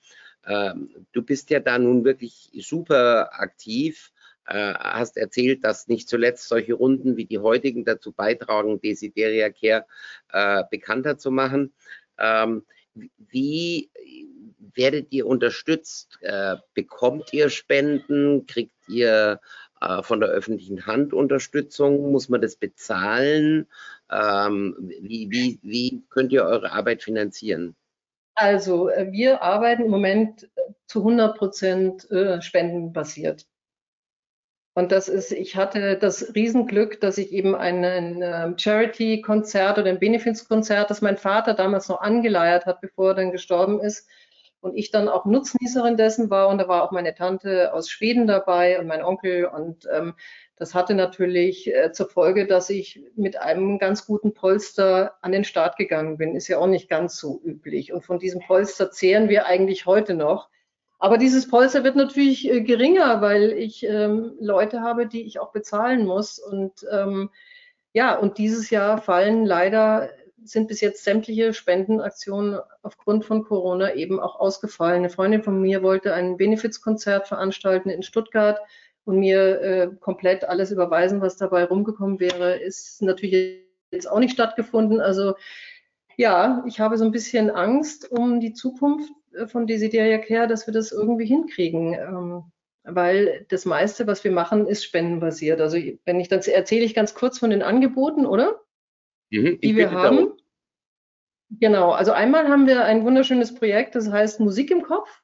[0.45, 4.12] Ähm, du bist ja da nun wirklich super aktiv
[4.45, 9.85] äh, hast erzählt, dass nicht zuletzt solche Runden wie die heutigen dazu beitragen, Desideria Care
[10.31, 11.73] äh, bekannter zu machen.
[12.17, 12.65] Ähm,
[13.17, 13.89] wie
[14.75, 16.19] werdet ihr unterstützt?
[16.21, 18.45] Äh, bekommt ihr Spenden?
[18.45, 19.39] Kriegt ihr
[19.81, 22.11] äh, von der öffentlichen Hand Unterstützung?
[22.11, 23.67] Muss man das bezahlen?
[24.11, 27.75] Ähm, wie, wie, wie könnt ihr eure Arbeit finanzieren?
[28.35, 30.49] Also äh, wir arbeiten im Moment
[30.87, 32.07] zu 100 Prozent
[32.41, 33.47] spendenbasiert.
[34.75, 40.89] Und das ist, ich hatte das Riesenglück, dass ich eben ein Charity-Konzert oder ein Benefiz-Konzert,
[40.89, 44.07] das mein Vater damals noch angeleiert hat, bevor er dann gestorben ist,
[44.63, 46.47] und ich dann auch Nutznießerin dessen war.
[46.47, 49.45] Und da war auch meine Tante aus Schweden dabei und mein Onkel.
[49.45, 50.15] Und ähm,
[50.55, 55.43] das hatte natürlich äh, zur Folge, dass ich mit einem ganz guten Polster an den
[55.43, 56.35] Start gegangen bin.
[56.35, 57.91] Ist ja auch nicht ganz so üblich.
[57.91, 60.49] Und von diesem Polster zehren wir eigentlich heute noch.
[61.03, 65.51] Aber dieses Polster wird natürlich äh, geringer, weil ich ähm, Leute habe, die ich auch
[65.51, 66.39] bezahlen muss.
[66.39, 67.29] Und ähm,
[67.91, 70.11] ja, und dieses Jahr fallen leider,
[70.45, 74.99] sind bis jetzt sämtliche Spendenaktionen aufgrund von Corona eben auch ausgefallen.
[74.99, 78.61] Eine Freundin von mir wollte ein Benefizkonzert veranstalten in Stuttgart
[79.03, 84.31] und mir äh, komplett alles überweisen, was dabei rumgekommen wäre, ist natürlich jetzt auch nicht
[84.31, 85.01] stattgefunden.
[85.01, 85.35] Also
[86.15, 89.11] ja, ich habe so ein bisschen Angst um die Zukunft
[89.47, 91.93] von Desideria Care, dass wir das irgendwie hinkriegen.
[91.93, 92.43] Ähm,
[92.85, 95.61] weil das meiste, was wir machen, ist spendenbasiert.
[95.61, 98.61] Also wenn ich dann erzähle ich ganz kurz von den Angeboten, oder?
[99.29, 100.17] Mhm, die wir haben.
[100.17, 100.37] Darum.
[101.59, 105.23] Genau, also einmal haben wir ein wunderschönes Projekt, das heißt Musik im Kopf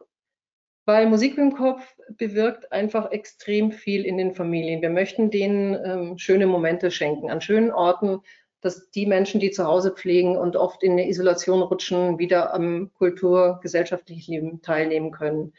[0.90, 4.82] weil Musik im Kopf bewirkt einfach extrem viel in den Familien.
[4.82, 8.22] Wir möchten denen ähm, schöne Momente schenken, an schönen Orten,
[8.62, 12.92] dass die Menschen, die zu Hause pflegen und oft in eine Isolation rutschen, wieder am
[12.98, 15.54] kulturgesellschaftlichen Leben teilnehmen können.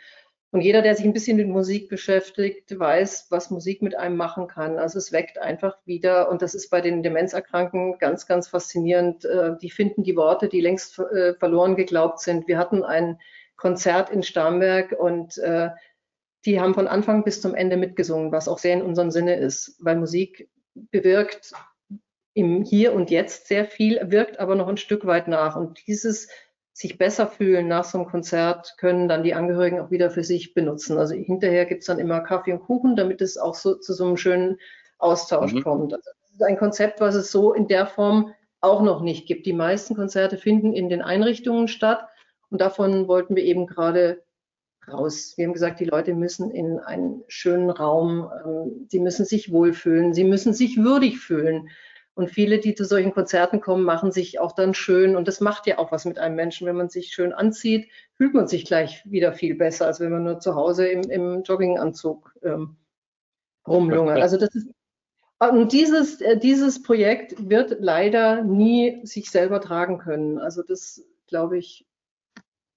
[0.53, 4.49] Und jeder, der sich ein bisschen mit Musik beschäftigt, weiß, was Musik mit einem machen
[4.49, 4.79] kann.
[4.79, 9.25] Also es weckt einfach wieder, und das ist bei den Demenzerkranken ganz, ganz faszinierend.
[9.25, 12.49] Äh, die finden die Worte, die längst äh, verloren geglaubt sind.
[12.49, 13.21] Wir hatten ein
[13.57, 15.71] Konzert in Starnberg und äh,
[16.45, 19.77] die haben von Anfang bis zum Ende mitgesungen, was auch sehr in unserem Sinne ist,
[19.79, 21.53] weil Musik bewirkt
[22.35, 25.57] im Hier und Jetzt sehr viel, wirkt aber noch ein Stück weit nach.
[25.57, 26.29] Und dieses
[26.73, 30.55] sich besser fühlen nach so einem Konzert können dann die Angehörigen auch wieder für sich
[30.55, 30.97] benutzen.
[30.97, 34.07] Also hinterher gibt es dann immer Kaffee und Kuchen, damit es auch so zu so
[34.07, 34.59] einem schönen
[34.99, 35.63] Austausch mhm.
[35.63, 35.93] kommt.
[35.93, 39.47] Also das ist ein Konzept, was es so in der Form auch noch nicht gibt.
[39.47, 42.07] Die meisten Konzerte finden in den Einrichtungen statt
[42.51, 44.23] und davon wollten wir eben gerade
[44.91, 45.35] raus.
[45.37, 50.15] Wir haben gesagt, die Leute müssen in einen schönen Raum, ähm, sie müssen sich wohlfühlen,
[50.15, 51.69] sie müssen sich würdig fühlen.
[52.15, 55.17] Und viele, die zu solchen Konzerten kommen, machen sich auch dann schön.
[55.17, 56.67] Und das macht ja auch was mit einem Menschen.
[56.67, 60.25] Wenn man sich schön anzieht, fühlt man sich gleich wieder viel besser, als wenn man
[60.25, 62.77] nur zu Hause im, im Jogginganzug ähm,
[63.67, 64.21] rumlungert.
[64.21, 64.69] Also das ist
[65.49, 70.39] und dieses, äh, dieses Projekt wird leider nie sich selber tragen können.
[70.39, 71.87] Also das, glaube ich,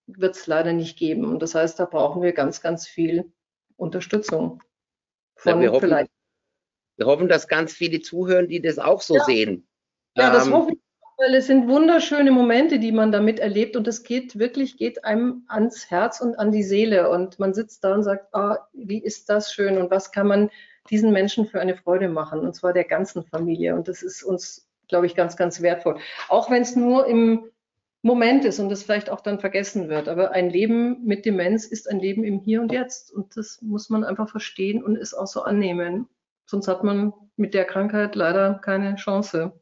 [0.08, 1.26] wird es leider nicht geben.
[1.26, 3.34] Und das heißt, da brauchen wir ganz, ganz viel
[3.76, 4.64] Unterstützung.
[5.36, 6.12] Von ja, vielleicht.
[6.98, 9.24] Wir hoffen, dass ganz viele zuhören, die das auch so ja.
[9.24, 9.68] sehen.
[10.16, 10.80] Ja, das ähm, hoffe ich,
[11.18, 15.44] weil es sind wunderschöne Momente, die man damit erlebt und es geht wirklich, geht einem
[15.48, 19.30] ans Herz und an die Seele und man sitzt da und sagt, ah, wie ist
[19.30, 20.50] das schön und was kann man
[20.90, 24.68] diesen Menschen für eine Freude machen und zwar der ganzen Familie und das ist uns,
[24.88, 25.98] glaube ich, ganz, ganz wertvoll.
[26.30, 27.50] Auch wenn es nur im
[28.04, 30.10] Moment ist und das vielleicht auch dann vergessen wird.
[30.10, 33.14] Aber ein Leben mit Demenz ist ein Leben im Hier und Jetzt.
[33.14, 36.10] Und das muss man einfach verstehen und es auch so annehmen.
[36.46, 39.54] Sonst hat man mit der Krankheit leider keine Chance.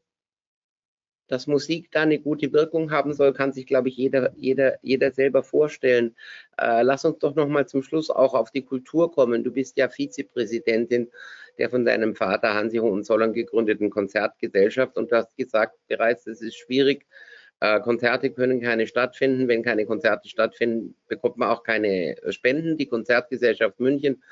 [1.27, 5.11] Dass Musik da eine gute Wirkung haben soll, kann sich, glaube ich, jeder, jeder, jeder
[5.11, 6.15] selber vorstellen.
[6.57, 9.43] Äh, lass uns doch noch mal zum Schluss auch auf die Kultur kommen.
[9.43, 11.09] Du bist ja Vizepräsidentin
[11.57, 16.57] der von deinem Vater Hansi Hohenzollern gegründeten Konzertgesellschaft und du hast gesagt bereits, es ist
[16.57, 17.05] schwierig,
[17.59, 19.47] äh, Konzerte können keine stattfinden.
[19.47, 22.77] Wenn keine Konzerte stattfinden, bekommt man auch keine Spenden.
[22.77, 24.23] Die Konzertgesellschaft München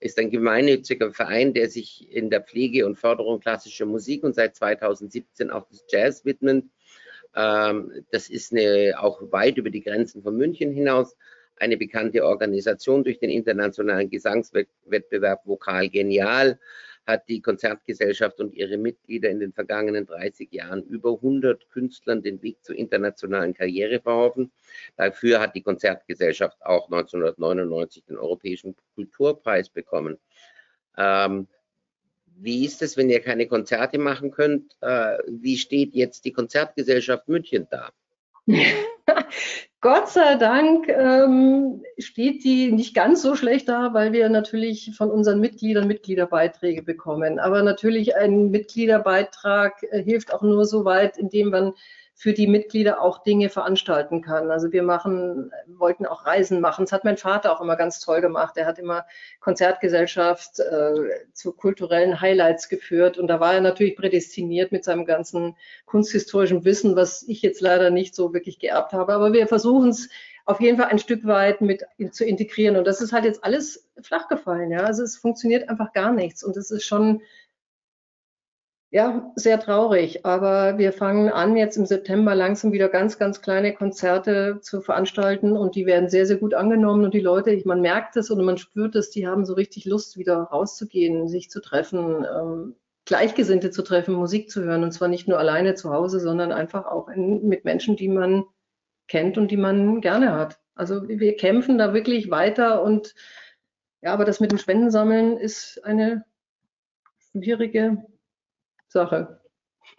[0.00, 4.56] ist ein gemeinnütziger Verein, der sich in der Pflege und Förderung klassischer Musik und seit
[4.56, 6.66] 2017 auch des Jazz widmet.
[7.34, 11.16] Ähm, das ist eine, auch weit über die Grenzen von München hinaus
[11.58, 16.58] eine bekannte Organisation durch den internationalen Gesangswettbewerb Vokal Genial
[17.06, 22.42] hat die Konzertgesellschaft und ihre Mitglieder in den vergangenen 30 Jahren über 100 Künstlern den
[22.42, 24.50] Weg zur internationalen Karriere verholfen.
[24.96, 30.18] Dafür hat die Konzertgesellschaft auch 1999 den Europäischen Kulturpreis bekommen.
[30.98, 31.46] Ähm,
[32.38, 34.76] wie ist es, wenn ihr keine Konzerte machen könnt?
[34.80, 37.90] Äh, wie steht jetzt die Konzertgesellschaft München da?
[39.82, 45.10] Gott sei Dank ähm, steht die nicht ganz so schlecht da, weil wir natürlich von
[45.10, 47.38] unseren Mitgliedern Mitgliederbeiträge bekommen.
[47.38, 51.72] Aber natürlich ein Mitgliederbeitrag äh, hilft auch nur so weit, indem man
[52.18, 54.50] für die Mitglieder auch Dinge veranstalten kann.
[54.50, 56.86] Also wir machen, wollten auch Reisen machen.
[56.86, 58.56] Das hat mein Vater auch immer ganz toll gemacht.
[58.56, 59.04] Er hat immer
[59.38, 63.18] Konzertgesellschaft äh, zu kulturellen Highlights geführt.
[63.18, 67.90] Und da war er natürlich prädestiniert mit seinem ganzen kunsthistorischen Wissen, was ich jetzt leider
[67.90, 69.12] nicht so wirklich geerbt habe.
[69.12, 70.08] Aber wir versuchen es
[70.46, 72.76] auf jeden Fall ein Stück weit mit zu integrieren.
[72.76, 74.70] Und das ist halt jetzt alles flach gefallen.
[74.70, 76.42] Ja, also es funktioniert einfach gar nichts.
[76.42, 77.20] Und das ist schon
[78.90, 83.74] ja, sehr traurig, aber wir fangen an, jetzt im September langsam wieder ganz, ganz kleine
[83.74, 85.56] Konzerte zu veranstalten.
[85.56, 87.04] Und die werden sehr, sehr gut angenommen.
[87.04, 90.16] Und die Leute, man merkt es und man spürt es, die haben so richtig Lust,
[90.16, 92.76] wieder rauszugehen, sich zu treffen, ähm,
[93.06, 94.84] Gleichgesinnte zu treffen, Musik zu hören.
[94.84, 98.44] Und zwar nicht nur alleine zu Hause, sondern einfach auch in, mit Menschen, die man
[99.08, 100.60] kennt und die man gerne hat.
[100.76, 102.82] Also wir kämpfen da wirklich weiter.
[102.82, 103.14] Und
[104.00, 106.24] ja, aber das mit dem Spendensammeln ist eine
[107.32, 108.04] schwierige
[108.96, 109.40] Sache.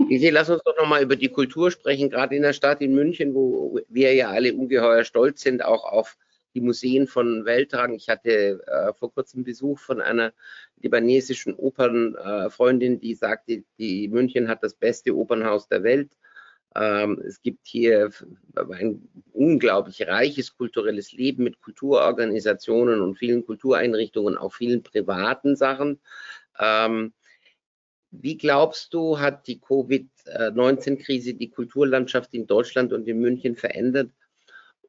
[0.10, 3.36] Lisi, lass uns doch nochmal über die Kultur sprechen, gerade in der Stadt in München,
[3.36, 6.18] wo wir ja alle ungeheuer stolz sind, auch auf
[6.56, 7.94] die Museen von Weltrang.
[7.94, 10.34] Ich hatte äh, vor kurzem Besuch von einer
[10.82, 16.10] libanesischen Opernfreundin, äh, die sagte, die München hat das beste Opernhaus der Welt.
[16.76, 18.10] Ähm, es gibt hier
[18.56, 26.00] ein unglaublich reiches kulturelles Leben mit Kulturorganisationen und vielen Kultureinrichtungen, auch vielen privaten Sachen.
[26.60, 27.14] Ähm,
[28.12, 34.12] wie glaubst du, hat die Covid-19-Krise die Kulturlandschaft in Deutschland und in München verändert?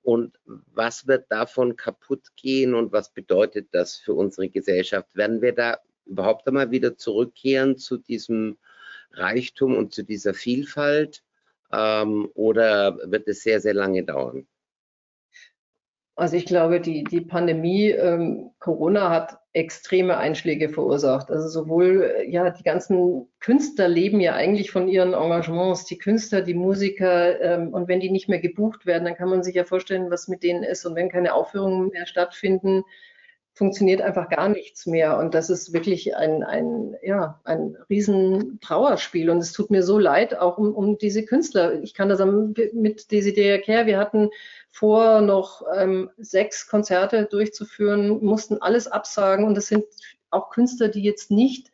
[0.02, 5.14] Und was wird davon kaputt gehen und was bedeutet das für unsere Gesellschaft?
[5.14, 8.56] Werden wir da überhaupt einmal wieder zurückkehren zu diesem
[9.12, 11.22] Reichtum und zu dieser Vielfalt?
[11.70, 14.46] Ähm, oder wird es sehr, sehr lange dauern?
[16.14, 21.30] Also ich glaube, die, die Pandemie, ähm, Corona hat extreme Einschläge verursacht.
[21.30, 26.54] Also sowohl, ja, die ganzen Künstler leben ja eigentlich von ihren Engagements, die Künstler, die
[26.54, 30.10] Musiker, ähm, und wenn die nicht mehr gebucht werden, dann kann man sich ja vorstellen,
[30.10, 30.84] was mit denen ist.
[30.84, 32.84] Und wenn keine Aufführungen mehr stattfinden,
[33.58, 35.18] funktioniert einfach gar nichts mehr.
[35.18, 39.28] Und das ist wirklich ein, ein, ja, ein riesen Trauerspiel.
[39.28, 41.82] Und es tut mir so leid, auch um, um diese Künstler.
[41.82, 42.20] Ich kann das
[42.72, 44.30] mit Desideria Care, wir hatten
[44.70, 49.44] vor, noch ähm, sechs Konzerte durchzuführen, mussten alles absagen.
[49.44, 49.84] Und das sind
[50.30, 51.72] auch Künstler, die jetzt nicht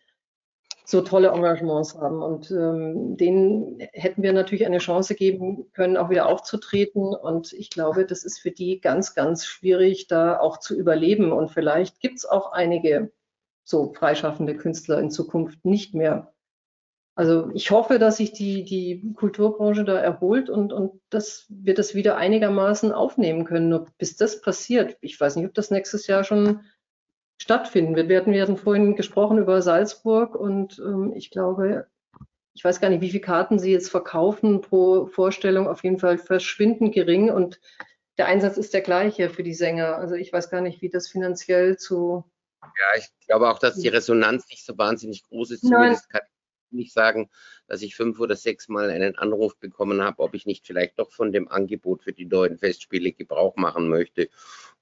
[0.86, 2.22] so tolle Engagements haben.
[2.22, 7.14] Und ähm, denen hätten wir natürlich eine Chance geben können, auch wieder aufzutreten.
[7.14, 11.32] Und ich glaube, das ist für die ganz, ganz schwierig, da auch zu überleben.
[11.32, 13.10] Und vielleicht gibt es auch einige
[13.64, 16.34] so freischaffende Künstler in Zukunft nicht mehr.
[17.16, 21.94] Also ich hoffe, dass sich die, die Kulturbranche da erholt und, und dass wir das
[21.94, 23.68] wieder einigermaßen aufnehmen können.
[23.68, 26.60] Nur bis das passiert, ich weiß nicht, ob das nächstes Jahr schon
[27.38, 28.08] stattfinden wird.
[28.08, 31.86] Wir hatten, wir hatten vorhin gesprochen über Salzburg und ähm, ich glaube,
[32.54, 36.18] ich weiß gar nicht, wie viele Karten Sie jetzt verkaufen pro Vorstellung, auf jeden Fall
[36.18, 37.60] verschwindend gering und
[38.16, 39.96] der Einsatz ist der gleiche für die Sänger.
[39.96, 42.24] Also ich weiß gar nicht, wie das finanziell zu.
[42.62, 45.62] Ja, ich glaube auch, dass die Resonanz nicht so wahnsinnig groß ist.
[45.62, 46.22] Zumindest kann
[46.74, 47.30] nicht sagen,
[47.66, 51.10] dass ich fünf oder sechs Mal einen Anruf bekommen habe, ob ich nicht vielleicht doch
[51.10, 54.28] von dem Angebot für die neuen Festspiele Gebrauch machen möchte.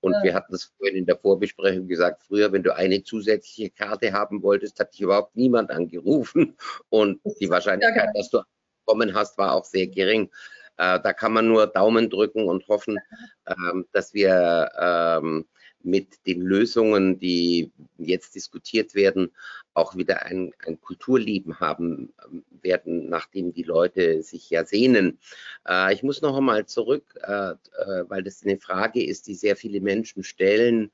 [0.00, 0.22] Und ja.
[0.22, 4.42] wir hatten es vorhin in der Vorbesprechung gesagt, früher, wenn du eine zusätzliche Karte haben
[4.42, 6.56] wolltest, hat dich überhaupt niemand angerufen.
[6.88, 8.42] Und die Wahrscheinlichkeit, dass du
[8.84, 10.30] bekommen hast, war auch sehr gering.
[10.76, 12.98] Äh, da kann man nur Daumen drücken und hoffen,
[13.46, 15.46] ähm, dass wir ähm,
[15.84, 19.30] mit den Lösungen, die jetzt diskutiert werden,
[19.74, 25.18] auch wieder ein, ein Kulturleben haben ähm, werden, nachdem die Leute sich ja sehnen.
[25.66, 29.56] Äh, ich muss noch einmal zurück, äh, äh, weil das eine Frage ist, die sehr
[29.56, 30.90] viele Menschen stellen.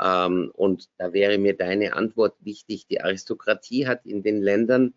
[0.00, 2.86] Ähm, und da wäre mir deine Antwort wichtig.
[2.86, 4.94] Die Aristokratie hat in den Ländern,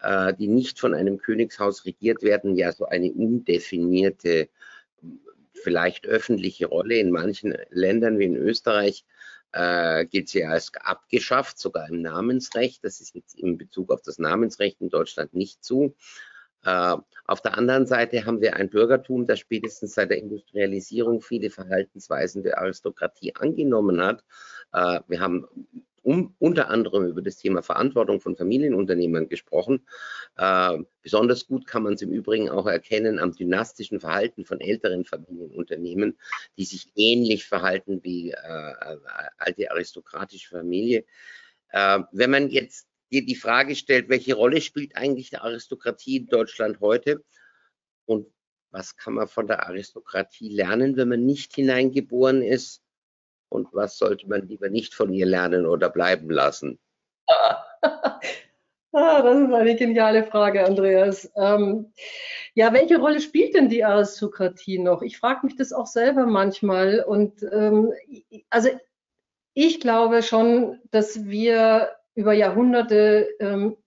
[0.00, 4.48] äh, die nicht von einem Königshaus regiert werden, ja so eine undefinierte
[5.62, 6.96] vielleicht öffentliche Rolle.
[6.96, 9.04] In manchen Ländern wie in Österreich
[9.52, 12.84] äh, gilt sie als abgeschafft, sogar im Namensrecht.
[12.84, 15.94] Das ist jetzt in Bezug auf das Namensrecht in Deutschland nicht so.
[16.64, 16.96] Äh,
[17.26, 22.42] auf der anderen Seite haben wir ein Bürgertum, das spätestens seit der Industrialisierung viele Verhaltensweisen
[22.42, 24.24] der Aristokratie angenommen hat.
[24.72, 25.46] Äh, wir haben
[26.02, 29.86] um, unter anderem über das Thema Verantwortung von Familienunternehmern gesprochen.
[30.36, 35.04] Äh, besonders gut kann man es im Übrigen auch erkennen am dynastischen Verhalten von älteren
[35.04, 36.18] Familienunternehmen,
[36.56, 38.98] die sich ähnlich verhalten wie äh, äh
[39.38, 41.04] alte aristokratische Familie.
[41.70, 46.26] Äh, wenn man jetzt dir die Frage stellt, welche Rolle spielt eigentlich die Aristokratie in
[46.26, 47.22] Deutschland heute
[48.06, 48.26] und
[48.70, 52.81] was kann man von der Aristokratie lernen, wenn man nicht hineingeboren ist?
[53.52, 56.78] Und was sollte man lieber nicht von ihr lernen oder bleiben lassen?
[58.94, 61.32] Ah, das ist eine geniale Frage, Andreas.
[61.34, 61.94] Ähm,
[62.52, 65.00] ja, welche Rolle spielt denn die Aristokratie noch?
[65.00, 67.02] Ich frage mich das auch selber manchmal.
[67.02, 67.94] Und ähm,
[68.50, 68.68] also
[69.54, 73.78] ich glaube schon, dass wir über Jahrhunderte ähm,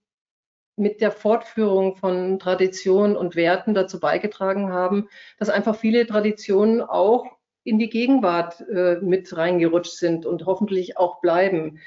[0.75, 5.07] mit der Fortführung von Traditionen und Werten dazu beigetragen haben,
[5.37, 7.27] dass einfach viele Traditionen auch
[7.65, 11.79] in die Gegenwart äh, mit reingerutscht sind und hoffentlich auch bleiben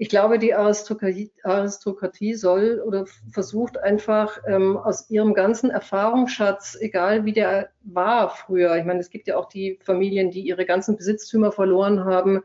[0.00, 7.32] ich glaube, die Aristokratie, soll oder versucht einfach ähm, aus ihrem ganzen Erfahrungsschatz, egal wie
[7.32, 11.50] der war früher, ich meine, es gibt ja auch die Familien, die ihre ganzen Besitztümer
[11.50, 12.42] verloren haben.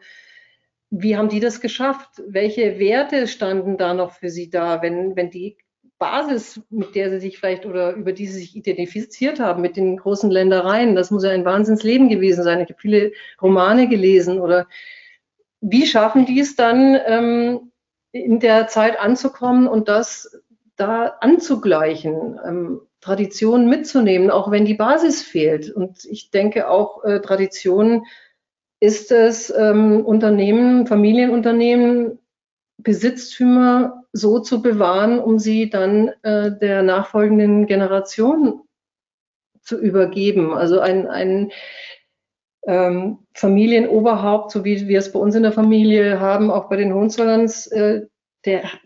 [0.89, 2.23] Wie haben die das geschafft?
[2.27, 5.57] Welche Werte standen da noch für sie da, wenn, wenn die
[5.99, 9.97] Basis, mit der sie sich vielleicht oder über die sie sich identifiziert haben, mit den
[9.97, 12.59] großen Ländereien, das muss ja ein Wahnsinnsleben gewesen sein.
[12.59, 14.67] Ich habe viele Romane gelesen oder
[15.61, 17.71] wie schaffen die es dann, ähm,
[18.11, 20.41] in der Zeit anzukommen und das
[20.75, 25.69] da anzugleichen, ähm, Traditionen mitzunehmen, auch wenn die Basis fehlt.
[25.69, 28.05] Und ich denke auch, äh, Tradition
[28.79, 32.19] ist es, ähm, Unternehmen, Familienunternehmen,
[32.83, 38.61] Besitztümer so zu bewahren, um sie dann äh, der nachfolgenden Generation
[39.61, 40.53] zu übergeben.
[40.53, 41.51] Also ein, ein
[42.67, 46.93] ähm, Familienoberhaupt, so wie wir es bei uns in der Familie haben, auch bei den
[46.93, 48.01] Hohenzollerns, äh,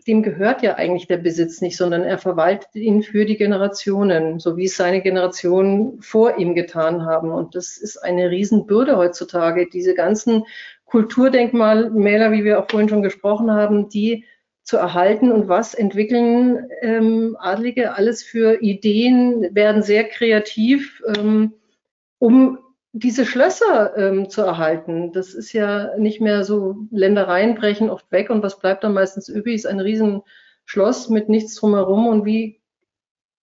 [0.06, 4.56] dem gehört ja eigentlich der Besitz nicht, sondern er verwaltet ihn für die Generationen, so
[4.56, 7.32] wie es seine Generationen vor ihm getan haben.
[7.32, 10.44] Und das ist eine Riesenbürde heutzutage, diese ganzen
[10.88, 14.24] Kulturdenkmalmäler, wie wir auch vorhin schon gesprochen haben, die
[14.62, 21.54] zu erhalten und was entwickeln ähm, Adlige alles für Ideen, werden sehr kreativ, ähm,
[22.18, 22.58] um
[22.92, 25.12] diese Schlösser ähm, zu erhalten.
[25.12, 29.28] Das ist ja nicht mehr so, Ländereien brechen oft weg und was bleibt dann meistens
[29.28, 32.60] übrig, ist ein Riesenschloss mit nichts drumherum und wie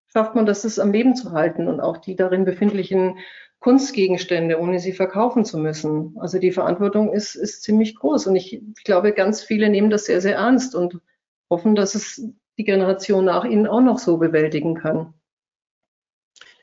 [0.08, 3.18] schafft man das, es am Leben zu halten und auch die darin befindlichen
[3.66, 6.16] Kunstgegenstände, ohne sie verkaufen zu müssen.
[6.20, 10.06] Also die Verantwortung ist, ist ziemlich groß und ich, ich glaube, ganz viele nehmen das
[10.06, 11.00] sehr, sehr ernst und
[11.50, 12.22] hoffen, dass es
[12.60, 15.16] die Generation nach ihnen auch noch so bewältigen kann.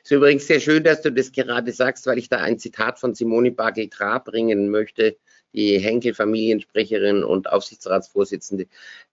[0.01, 2.99] Es ist übrigens sehr schön, dass du das gerade sagst, weil ich da ein Zitat
[2.99, 5.17] von Simone Bagel-Tra bringen möchte,
[5.51, 8.67] die Henkel-Familiensprecherin und Aufsichtsratsvorsitzende,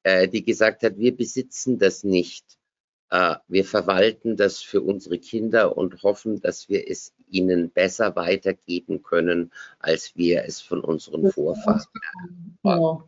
[0.04, 2.44] äh, die gesagt hat, wir besitzen das nicht.
[3.10, 9.02] Äh, wir verwalten das für unsere Kinder und hoffen, dass wir es ihnen besser weitergeben
[9.02, 11.84] können, als wir es von unseren Vorfahren
[12.64, 13.04] haben.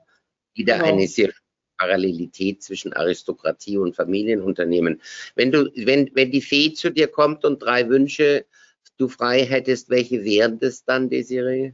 [0.55, 0.85] Wieder ja.
[0.85, 1.33] eine sehr
[1.79, 5.01] Parallelität zwischen Aristokratie und Familienunternehmen.
[5.35, 8.47] Wenn du, wenn, wenn die Fee zu dir kommt und drei Wünsche
[8.99, 11.73] du frei hättest, welche wären das dann, Desiree?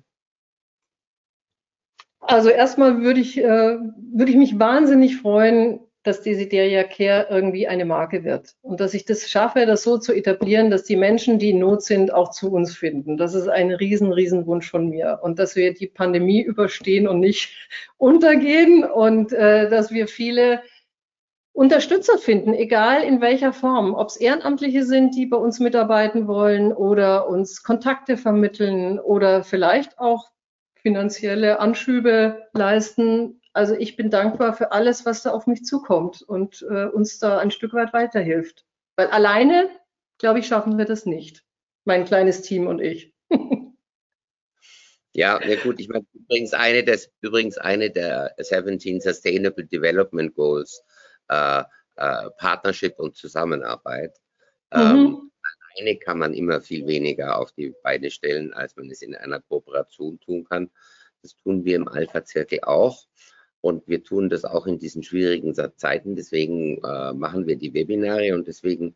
[2.20, 7.84] Also erstmal würde ich, äh, würde ich mich wahnsinnig freuen, dass Desideria Care irgendwie eine
[7.84, 8.55] Marke wird.
[8.62, 11.82] Und dass ich das schaffe, das so zu etablieren, dass die Menschen, die in Not
[11.82, 13.16] sind, auch zu uns finden.
[13.16, 15.18] Das ist ein riesen, riesen Wunsch von mir.
[15.22, 17.51] Und dass wir die Pandemie überstehen und nicht
[17.99, 20.62] untergehen und äh, dass wir viele
[21.53, 26.72] Unterstützer finden, egal in welcher Form, ob es Ehrenamtliche sind, die bei uns mitarbeiten wollen
[26.72, 30.30] oder uns Kontakte vermitteln oder vielleicht auch
[30.76, 36.65] finanzielle Anschübe leisten, also ich bin dankbar für alles, was da auf mich zukommt und
[36.71, 38.65] äh, uns da ein Stück weit weiterhilft.
[38.95, 39.69] Weil alleine,
[40.19, 41.45] glaube ich, schaffen wir das nicht.
[41.85, 43.13] Mein kleines Team und ich.
[45.15, 50.85] Ja, ja gut, ich meine, übrigens eine, des, übrigens eine der 17 Sustainable Development Goals,
[51.29, 51.65] äh,
[51.97, 54.17] äh, Partnership und Zusammenarbeit.
[54.73, 54.81] Mhm.
[54.81, 55.31] Ähm,
[55.75, 59.41] alleine kann man immer viel weniger auf die Beine stellen, als man es in einer
[59.41, 60.71] Kooperation tun kann.
[61.23, 63.09] Das tun wir im Alpha-Zirkel auch.
[63.61, 66.17] Und wir tun das auch in diesen schwierigen Zeiten.
[66.17, 68.95] Deswegen äh, machen wir die Webinare und deswegen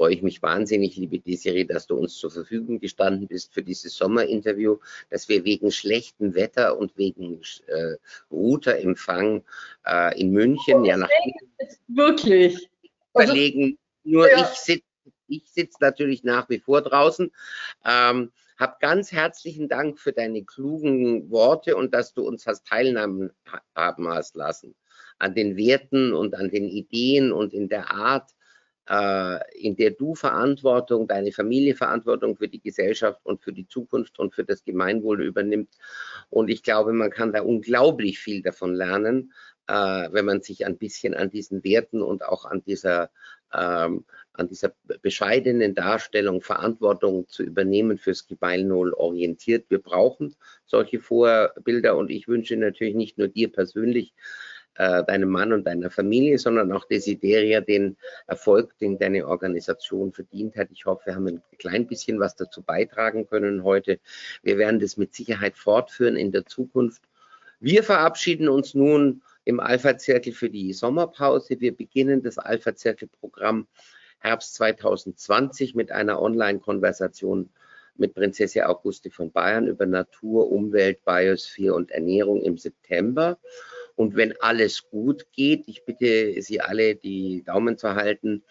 [0.00, 3.94] freue ich mich wahnsinnig, liebe Desiree, dass du uns zur Verfügung gestanden bist für dieses
[3.96, 4.78] Sommerinterview,
[5.10, 7.96] dass wir wegen schlechtem Wetter und wegen äh,
[8.30, 9.44] Routerempfang
[9.86, 11.10] äh, in München oh, ja nach
[11.88, 12.70] wirklich
[13.12, 13.78] überlegen.
[14.02, 14.40] Nur ja.
[14.40, 14.84] ich sitze
[15.28, 17.30] ich sitze natürlich nach wie vor draußen.
[17.84, 23.32] Ähm, hab ganz herzlichen Dank für deine klugen Worte und dass du uns hast haben
[23.74, 24.74] hast lassen
[25.20, 28.30] an den Werten und an den Ideen und in der Art,
[28.88, 34.18] äh, in der du Verantwortung, deine Familie Verantwortung für die Gesellschaft und für die Zukunft
[34.18, 35.74] und für das Gemeinwohl übernimmt.
[36.30, 39.32] Und ich glaube, man kann da unglaublich viel davon lernen,
[39.68, 43.10] äh, wenn man sich ein bisschen an diesen Werten und auch an dieser
[43.52, 44.04] ähm,
[44.40, 44.72] an dieser
[45.02, 49.66] bescheidenen Darstellung Verantwortung zu übernehmen für Skibal Null orientiert.
[49.68, 50.34] Wir brauchen
[50.64, 54.14] solche Vorbilder und ich wünsche natürlich nicht nur dir persönlich,
[54.76, 60.56] äh, deinem Mann und deiner Familie, sondern auch Desideria den Erfolg, den deine Organisation verdient
[60.56, 60.68] hat.
[60.72, 64.00] Ich hoffe, wir haben ein klein bisschen was dazu beitragen können heute.
[64.42, 67.02] Wir werden das mit Sicherheit fortführen in der Zukunft.
[67.58, 71.60] Wir verabschieden uns nun im Alpha-Zirkel für die Sommerpause.
[71.60, 73.66] Wir beginnen das Alpha-Zirkel-Programm
[74.20, 77.50] Herbst 2020 mit einer Online-Konversation
[77.96, 83.38] mit Prinzessin Auguste von Bayern über Natur, Umwelt, Biosphäre und Ernährung im September.
[83.96, 88.44] Und wenn alles gut geht, ich bitte Sie alle, die Daumen zu halten,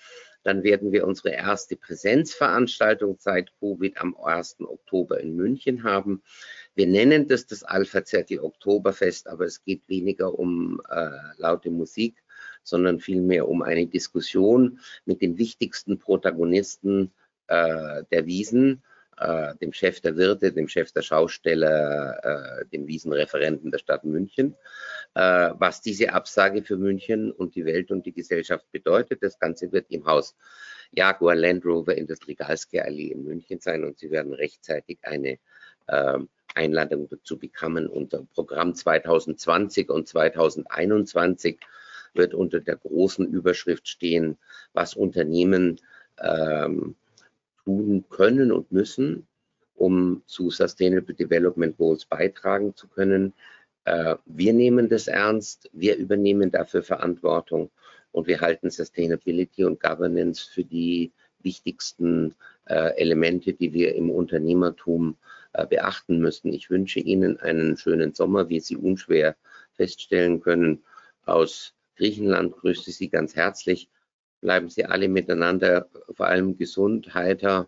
[0.43, 4.57] dann werden wir unsere erste Präsenzveranstaltung seit Covid am 1.
[4.61, 6.24] Oktober in München haben.
[6.76, 12.24] Wir nennen das das Alpha Zerti Oktoberfest, aber es geht weniger um äh, laute Musik,
[12.70, 17.11] sondern vielmehr um eine Diskussion mit den wichtigsten Protagonisten
[17.47, 18.84] äh, der Wiesen
[19.20, 24.55] äh, dem Chef der Wirte, dem Chef der Schausteller, äh, dem Wiesenreferenten der Stadt München,
[25.13, 29.22] äh, was diese Absage für München und die Welt und die Gesellschaft bedeutet.
[29.22, 30.36] Das Ganze wird im Haus
[30.91, 35.38] Jaguar Land Rover in der Strigalski Allee in München sein und Sie werden rechtzeitig eine
[35.88, 36.20] äh,
[36.55, 37.88] Einladung dazu bekommen.
[37.88, 41.59] Unter Programm 2020 und 2021
[42.14, 44.38] wird unter der großen Überschrift stehen,
[44.74, 45.80] was Unternehmen
[46.22, 46.95] ähm,
[47.64, 49.28] tun können und müssen,
[49.76, 53.34] um zu Sustainable Development Goals beitragen zu können.
[53.86, 57.72] Äh, wir nehmen das ernst, wir übernehmen dafür Verantwortung
[58.12, 62.36] und wir halten Sustainability und Governance für die wichtigsten
[62.66, 65.18] äh, Elemente, die wir im Unternehmertum
[65.53, 66.53] äh, beachten müssen.
[66.53, 69.36] Ich wünsche Ihnen einen schönen Sommer, wie Sie unschwer
[69.74, 70.84] feststellen können.
[71.26, 73.89] Aus Griechenland grüße Sie ganz herzlich
[74.41, 77.67] bleiben Sie alle miteinander vor allem gesund, heiter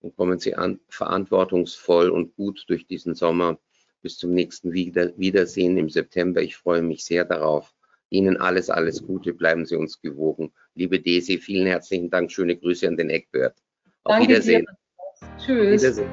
[0.00, 3.58] und kommen Sie an, verantwortungsvoll und gut durch diesen Sommer.
[4.02, 6.42] Bis zum nächsten Wieder Wiedersehen im September.
[6.42, 7.72] Ich freue mich sehr darauf.
[8.10, 9.32] Ihnen alles, alles Gute.
[9.32, 10.52] Bleiben Sie uns gewogen.
[10.74, 12.30] Liebe Desi, vielen herzlichen Dank.
[12.30, 13.56] Schöne Grüße an den Eckbert.
[14.04, 14.66] Auf Danke Wiedersehen.
[14.66, 15.26] Dir.
[15.38, 15.82] Tschüss.
[15.82, 16.10] Wiedersehen.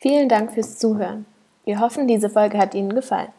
[0.00, 1.24] Vielen Dank fürs Zuhören.
[1.64, 3.32] Wir hoffen, diese Folge hat Ihnen gefallen.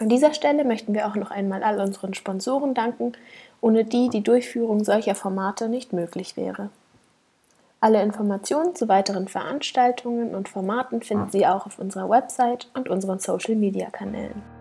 [0.00, 3.12] An dieser Stelle möchten wir auch noch einmal all unseren Sponsoren danken,
[3.60, 6.70] ohne die die Durchführung solcher Formate nicht möglich wäre.
[7.80, 13.18] Alle Informationen zu weiteren Veranstaltungen und Formaten finden Sie auch auf unserer Website und unseren
[13.18, 14.57] Social-Media-Kanälen.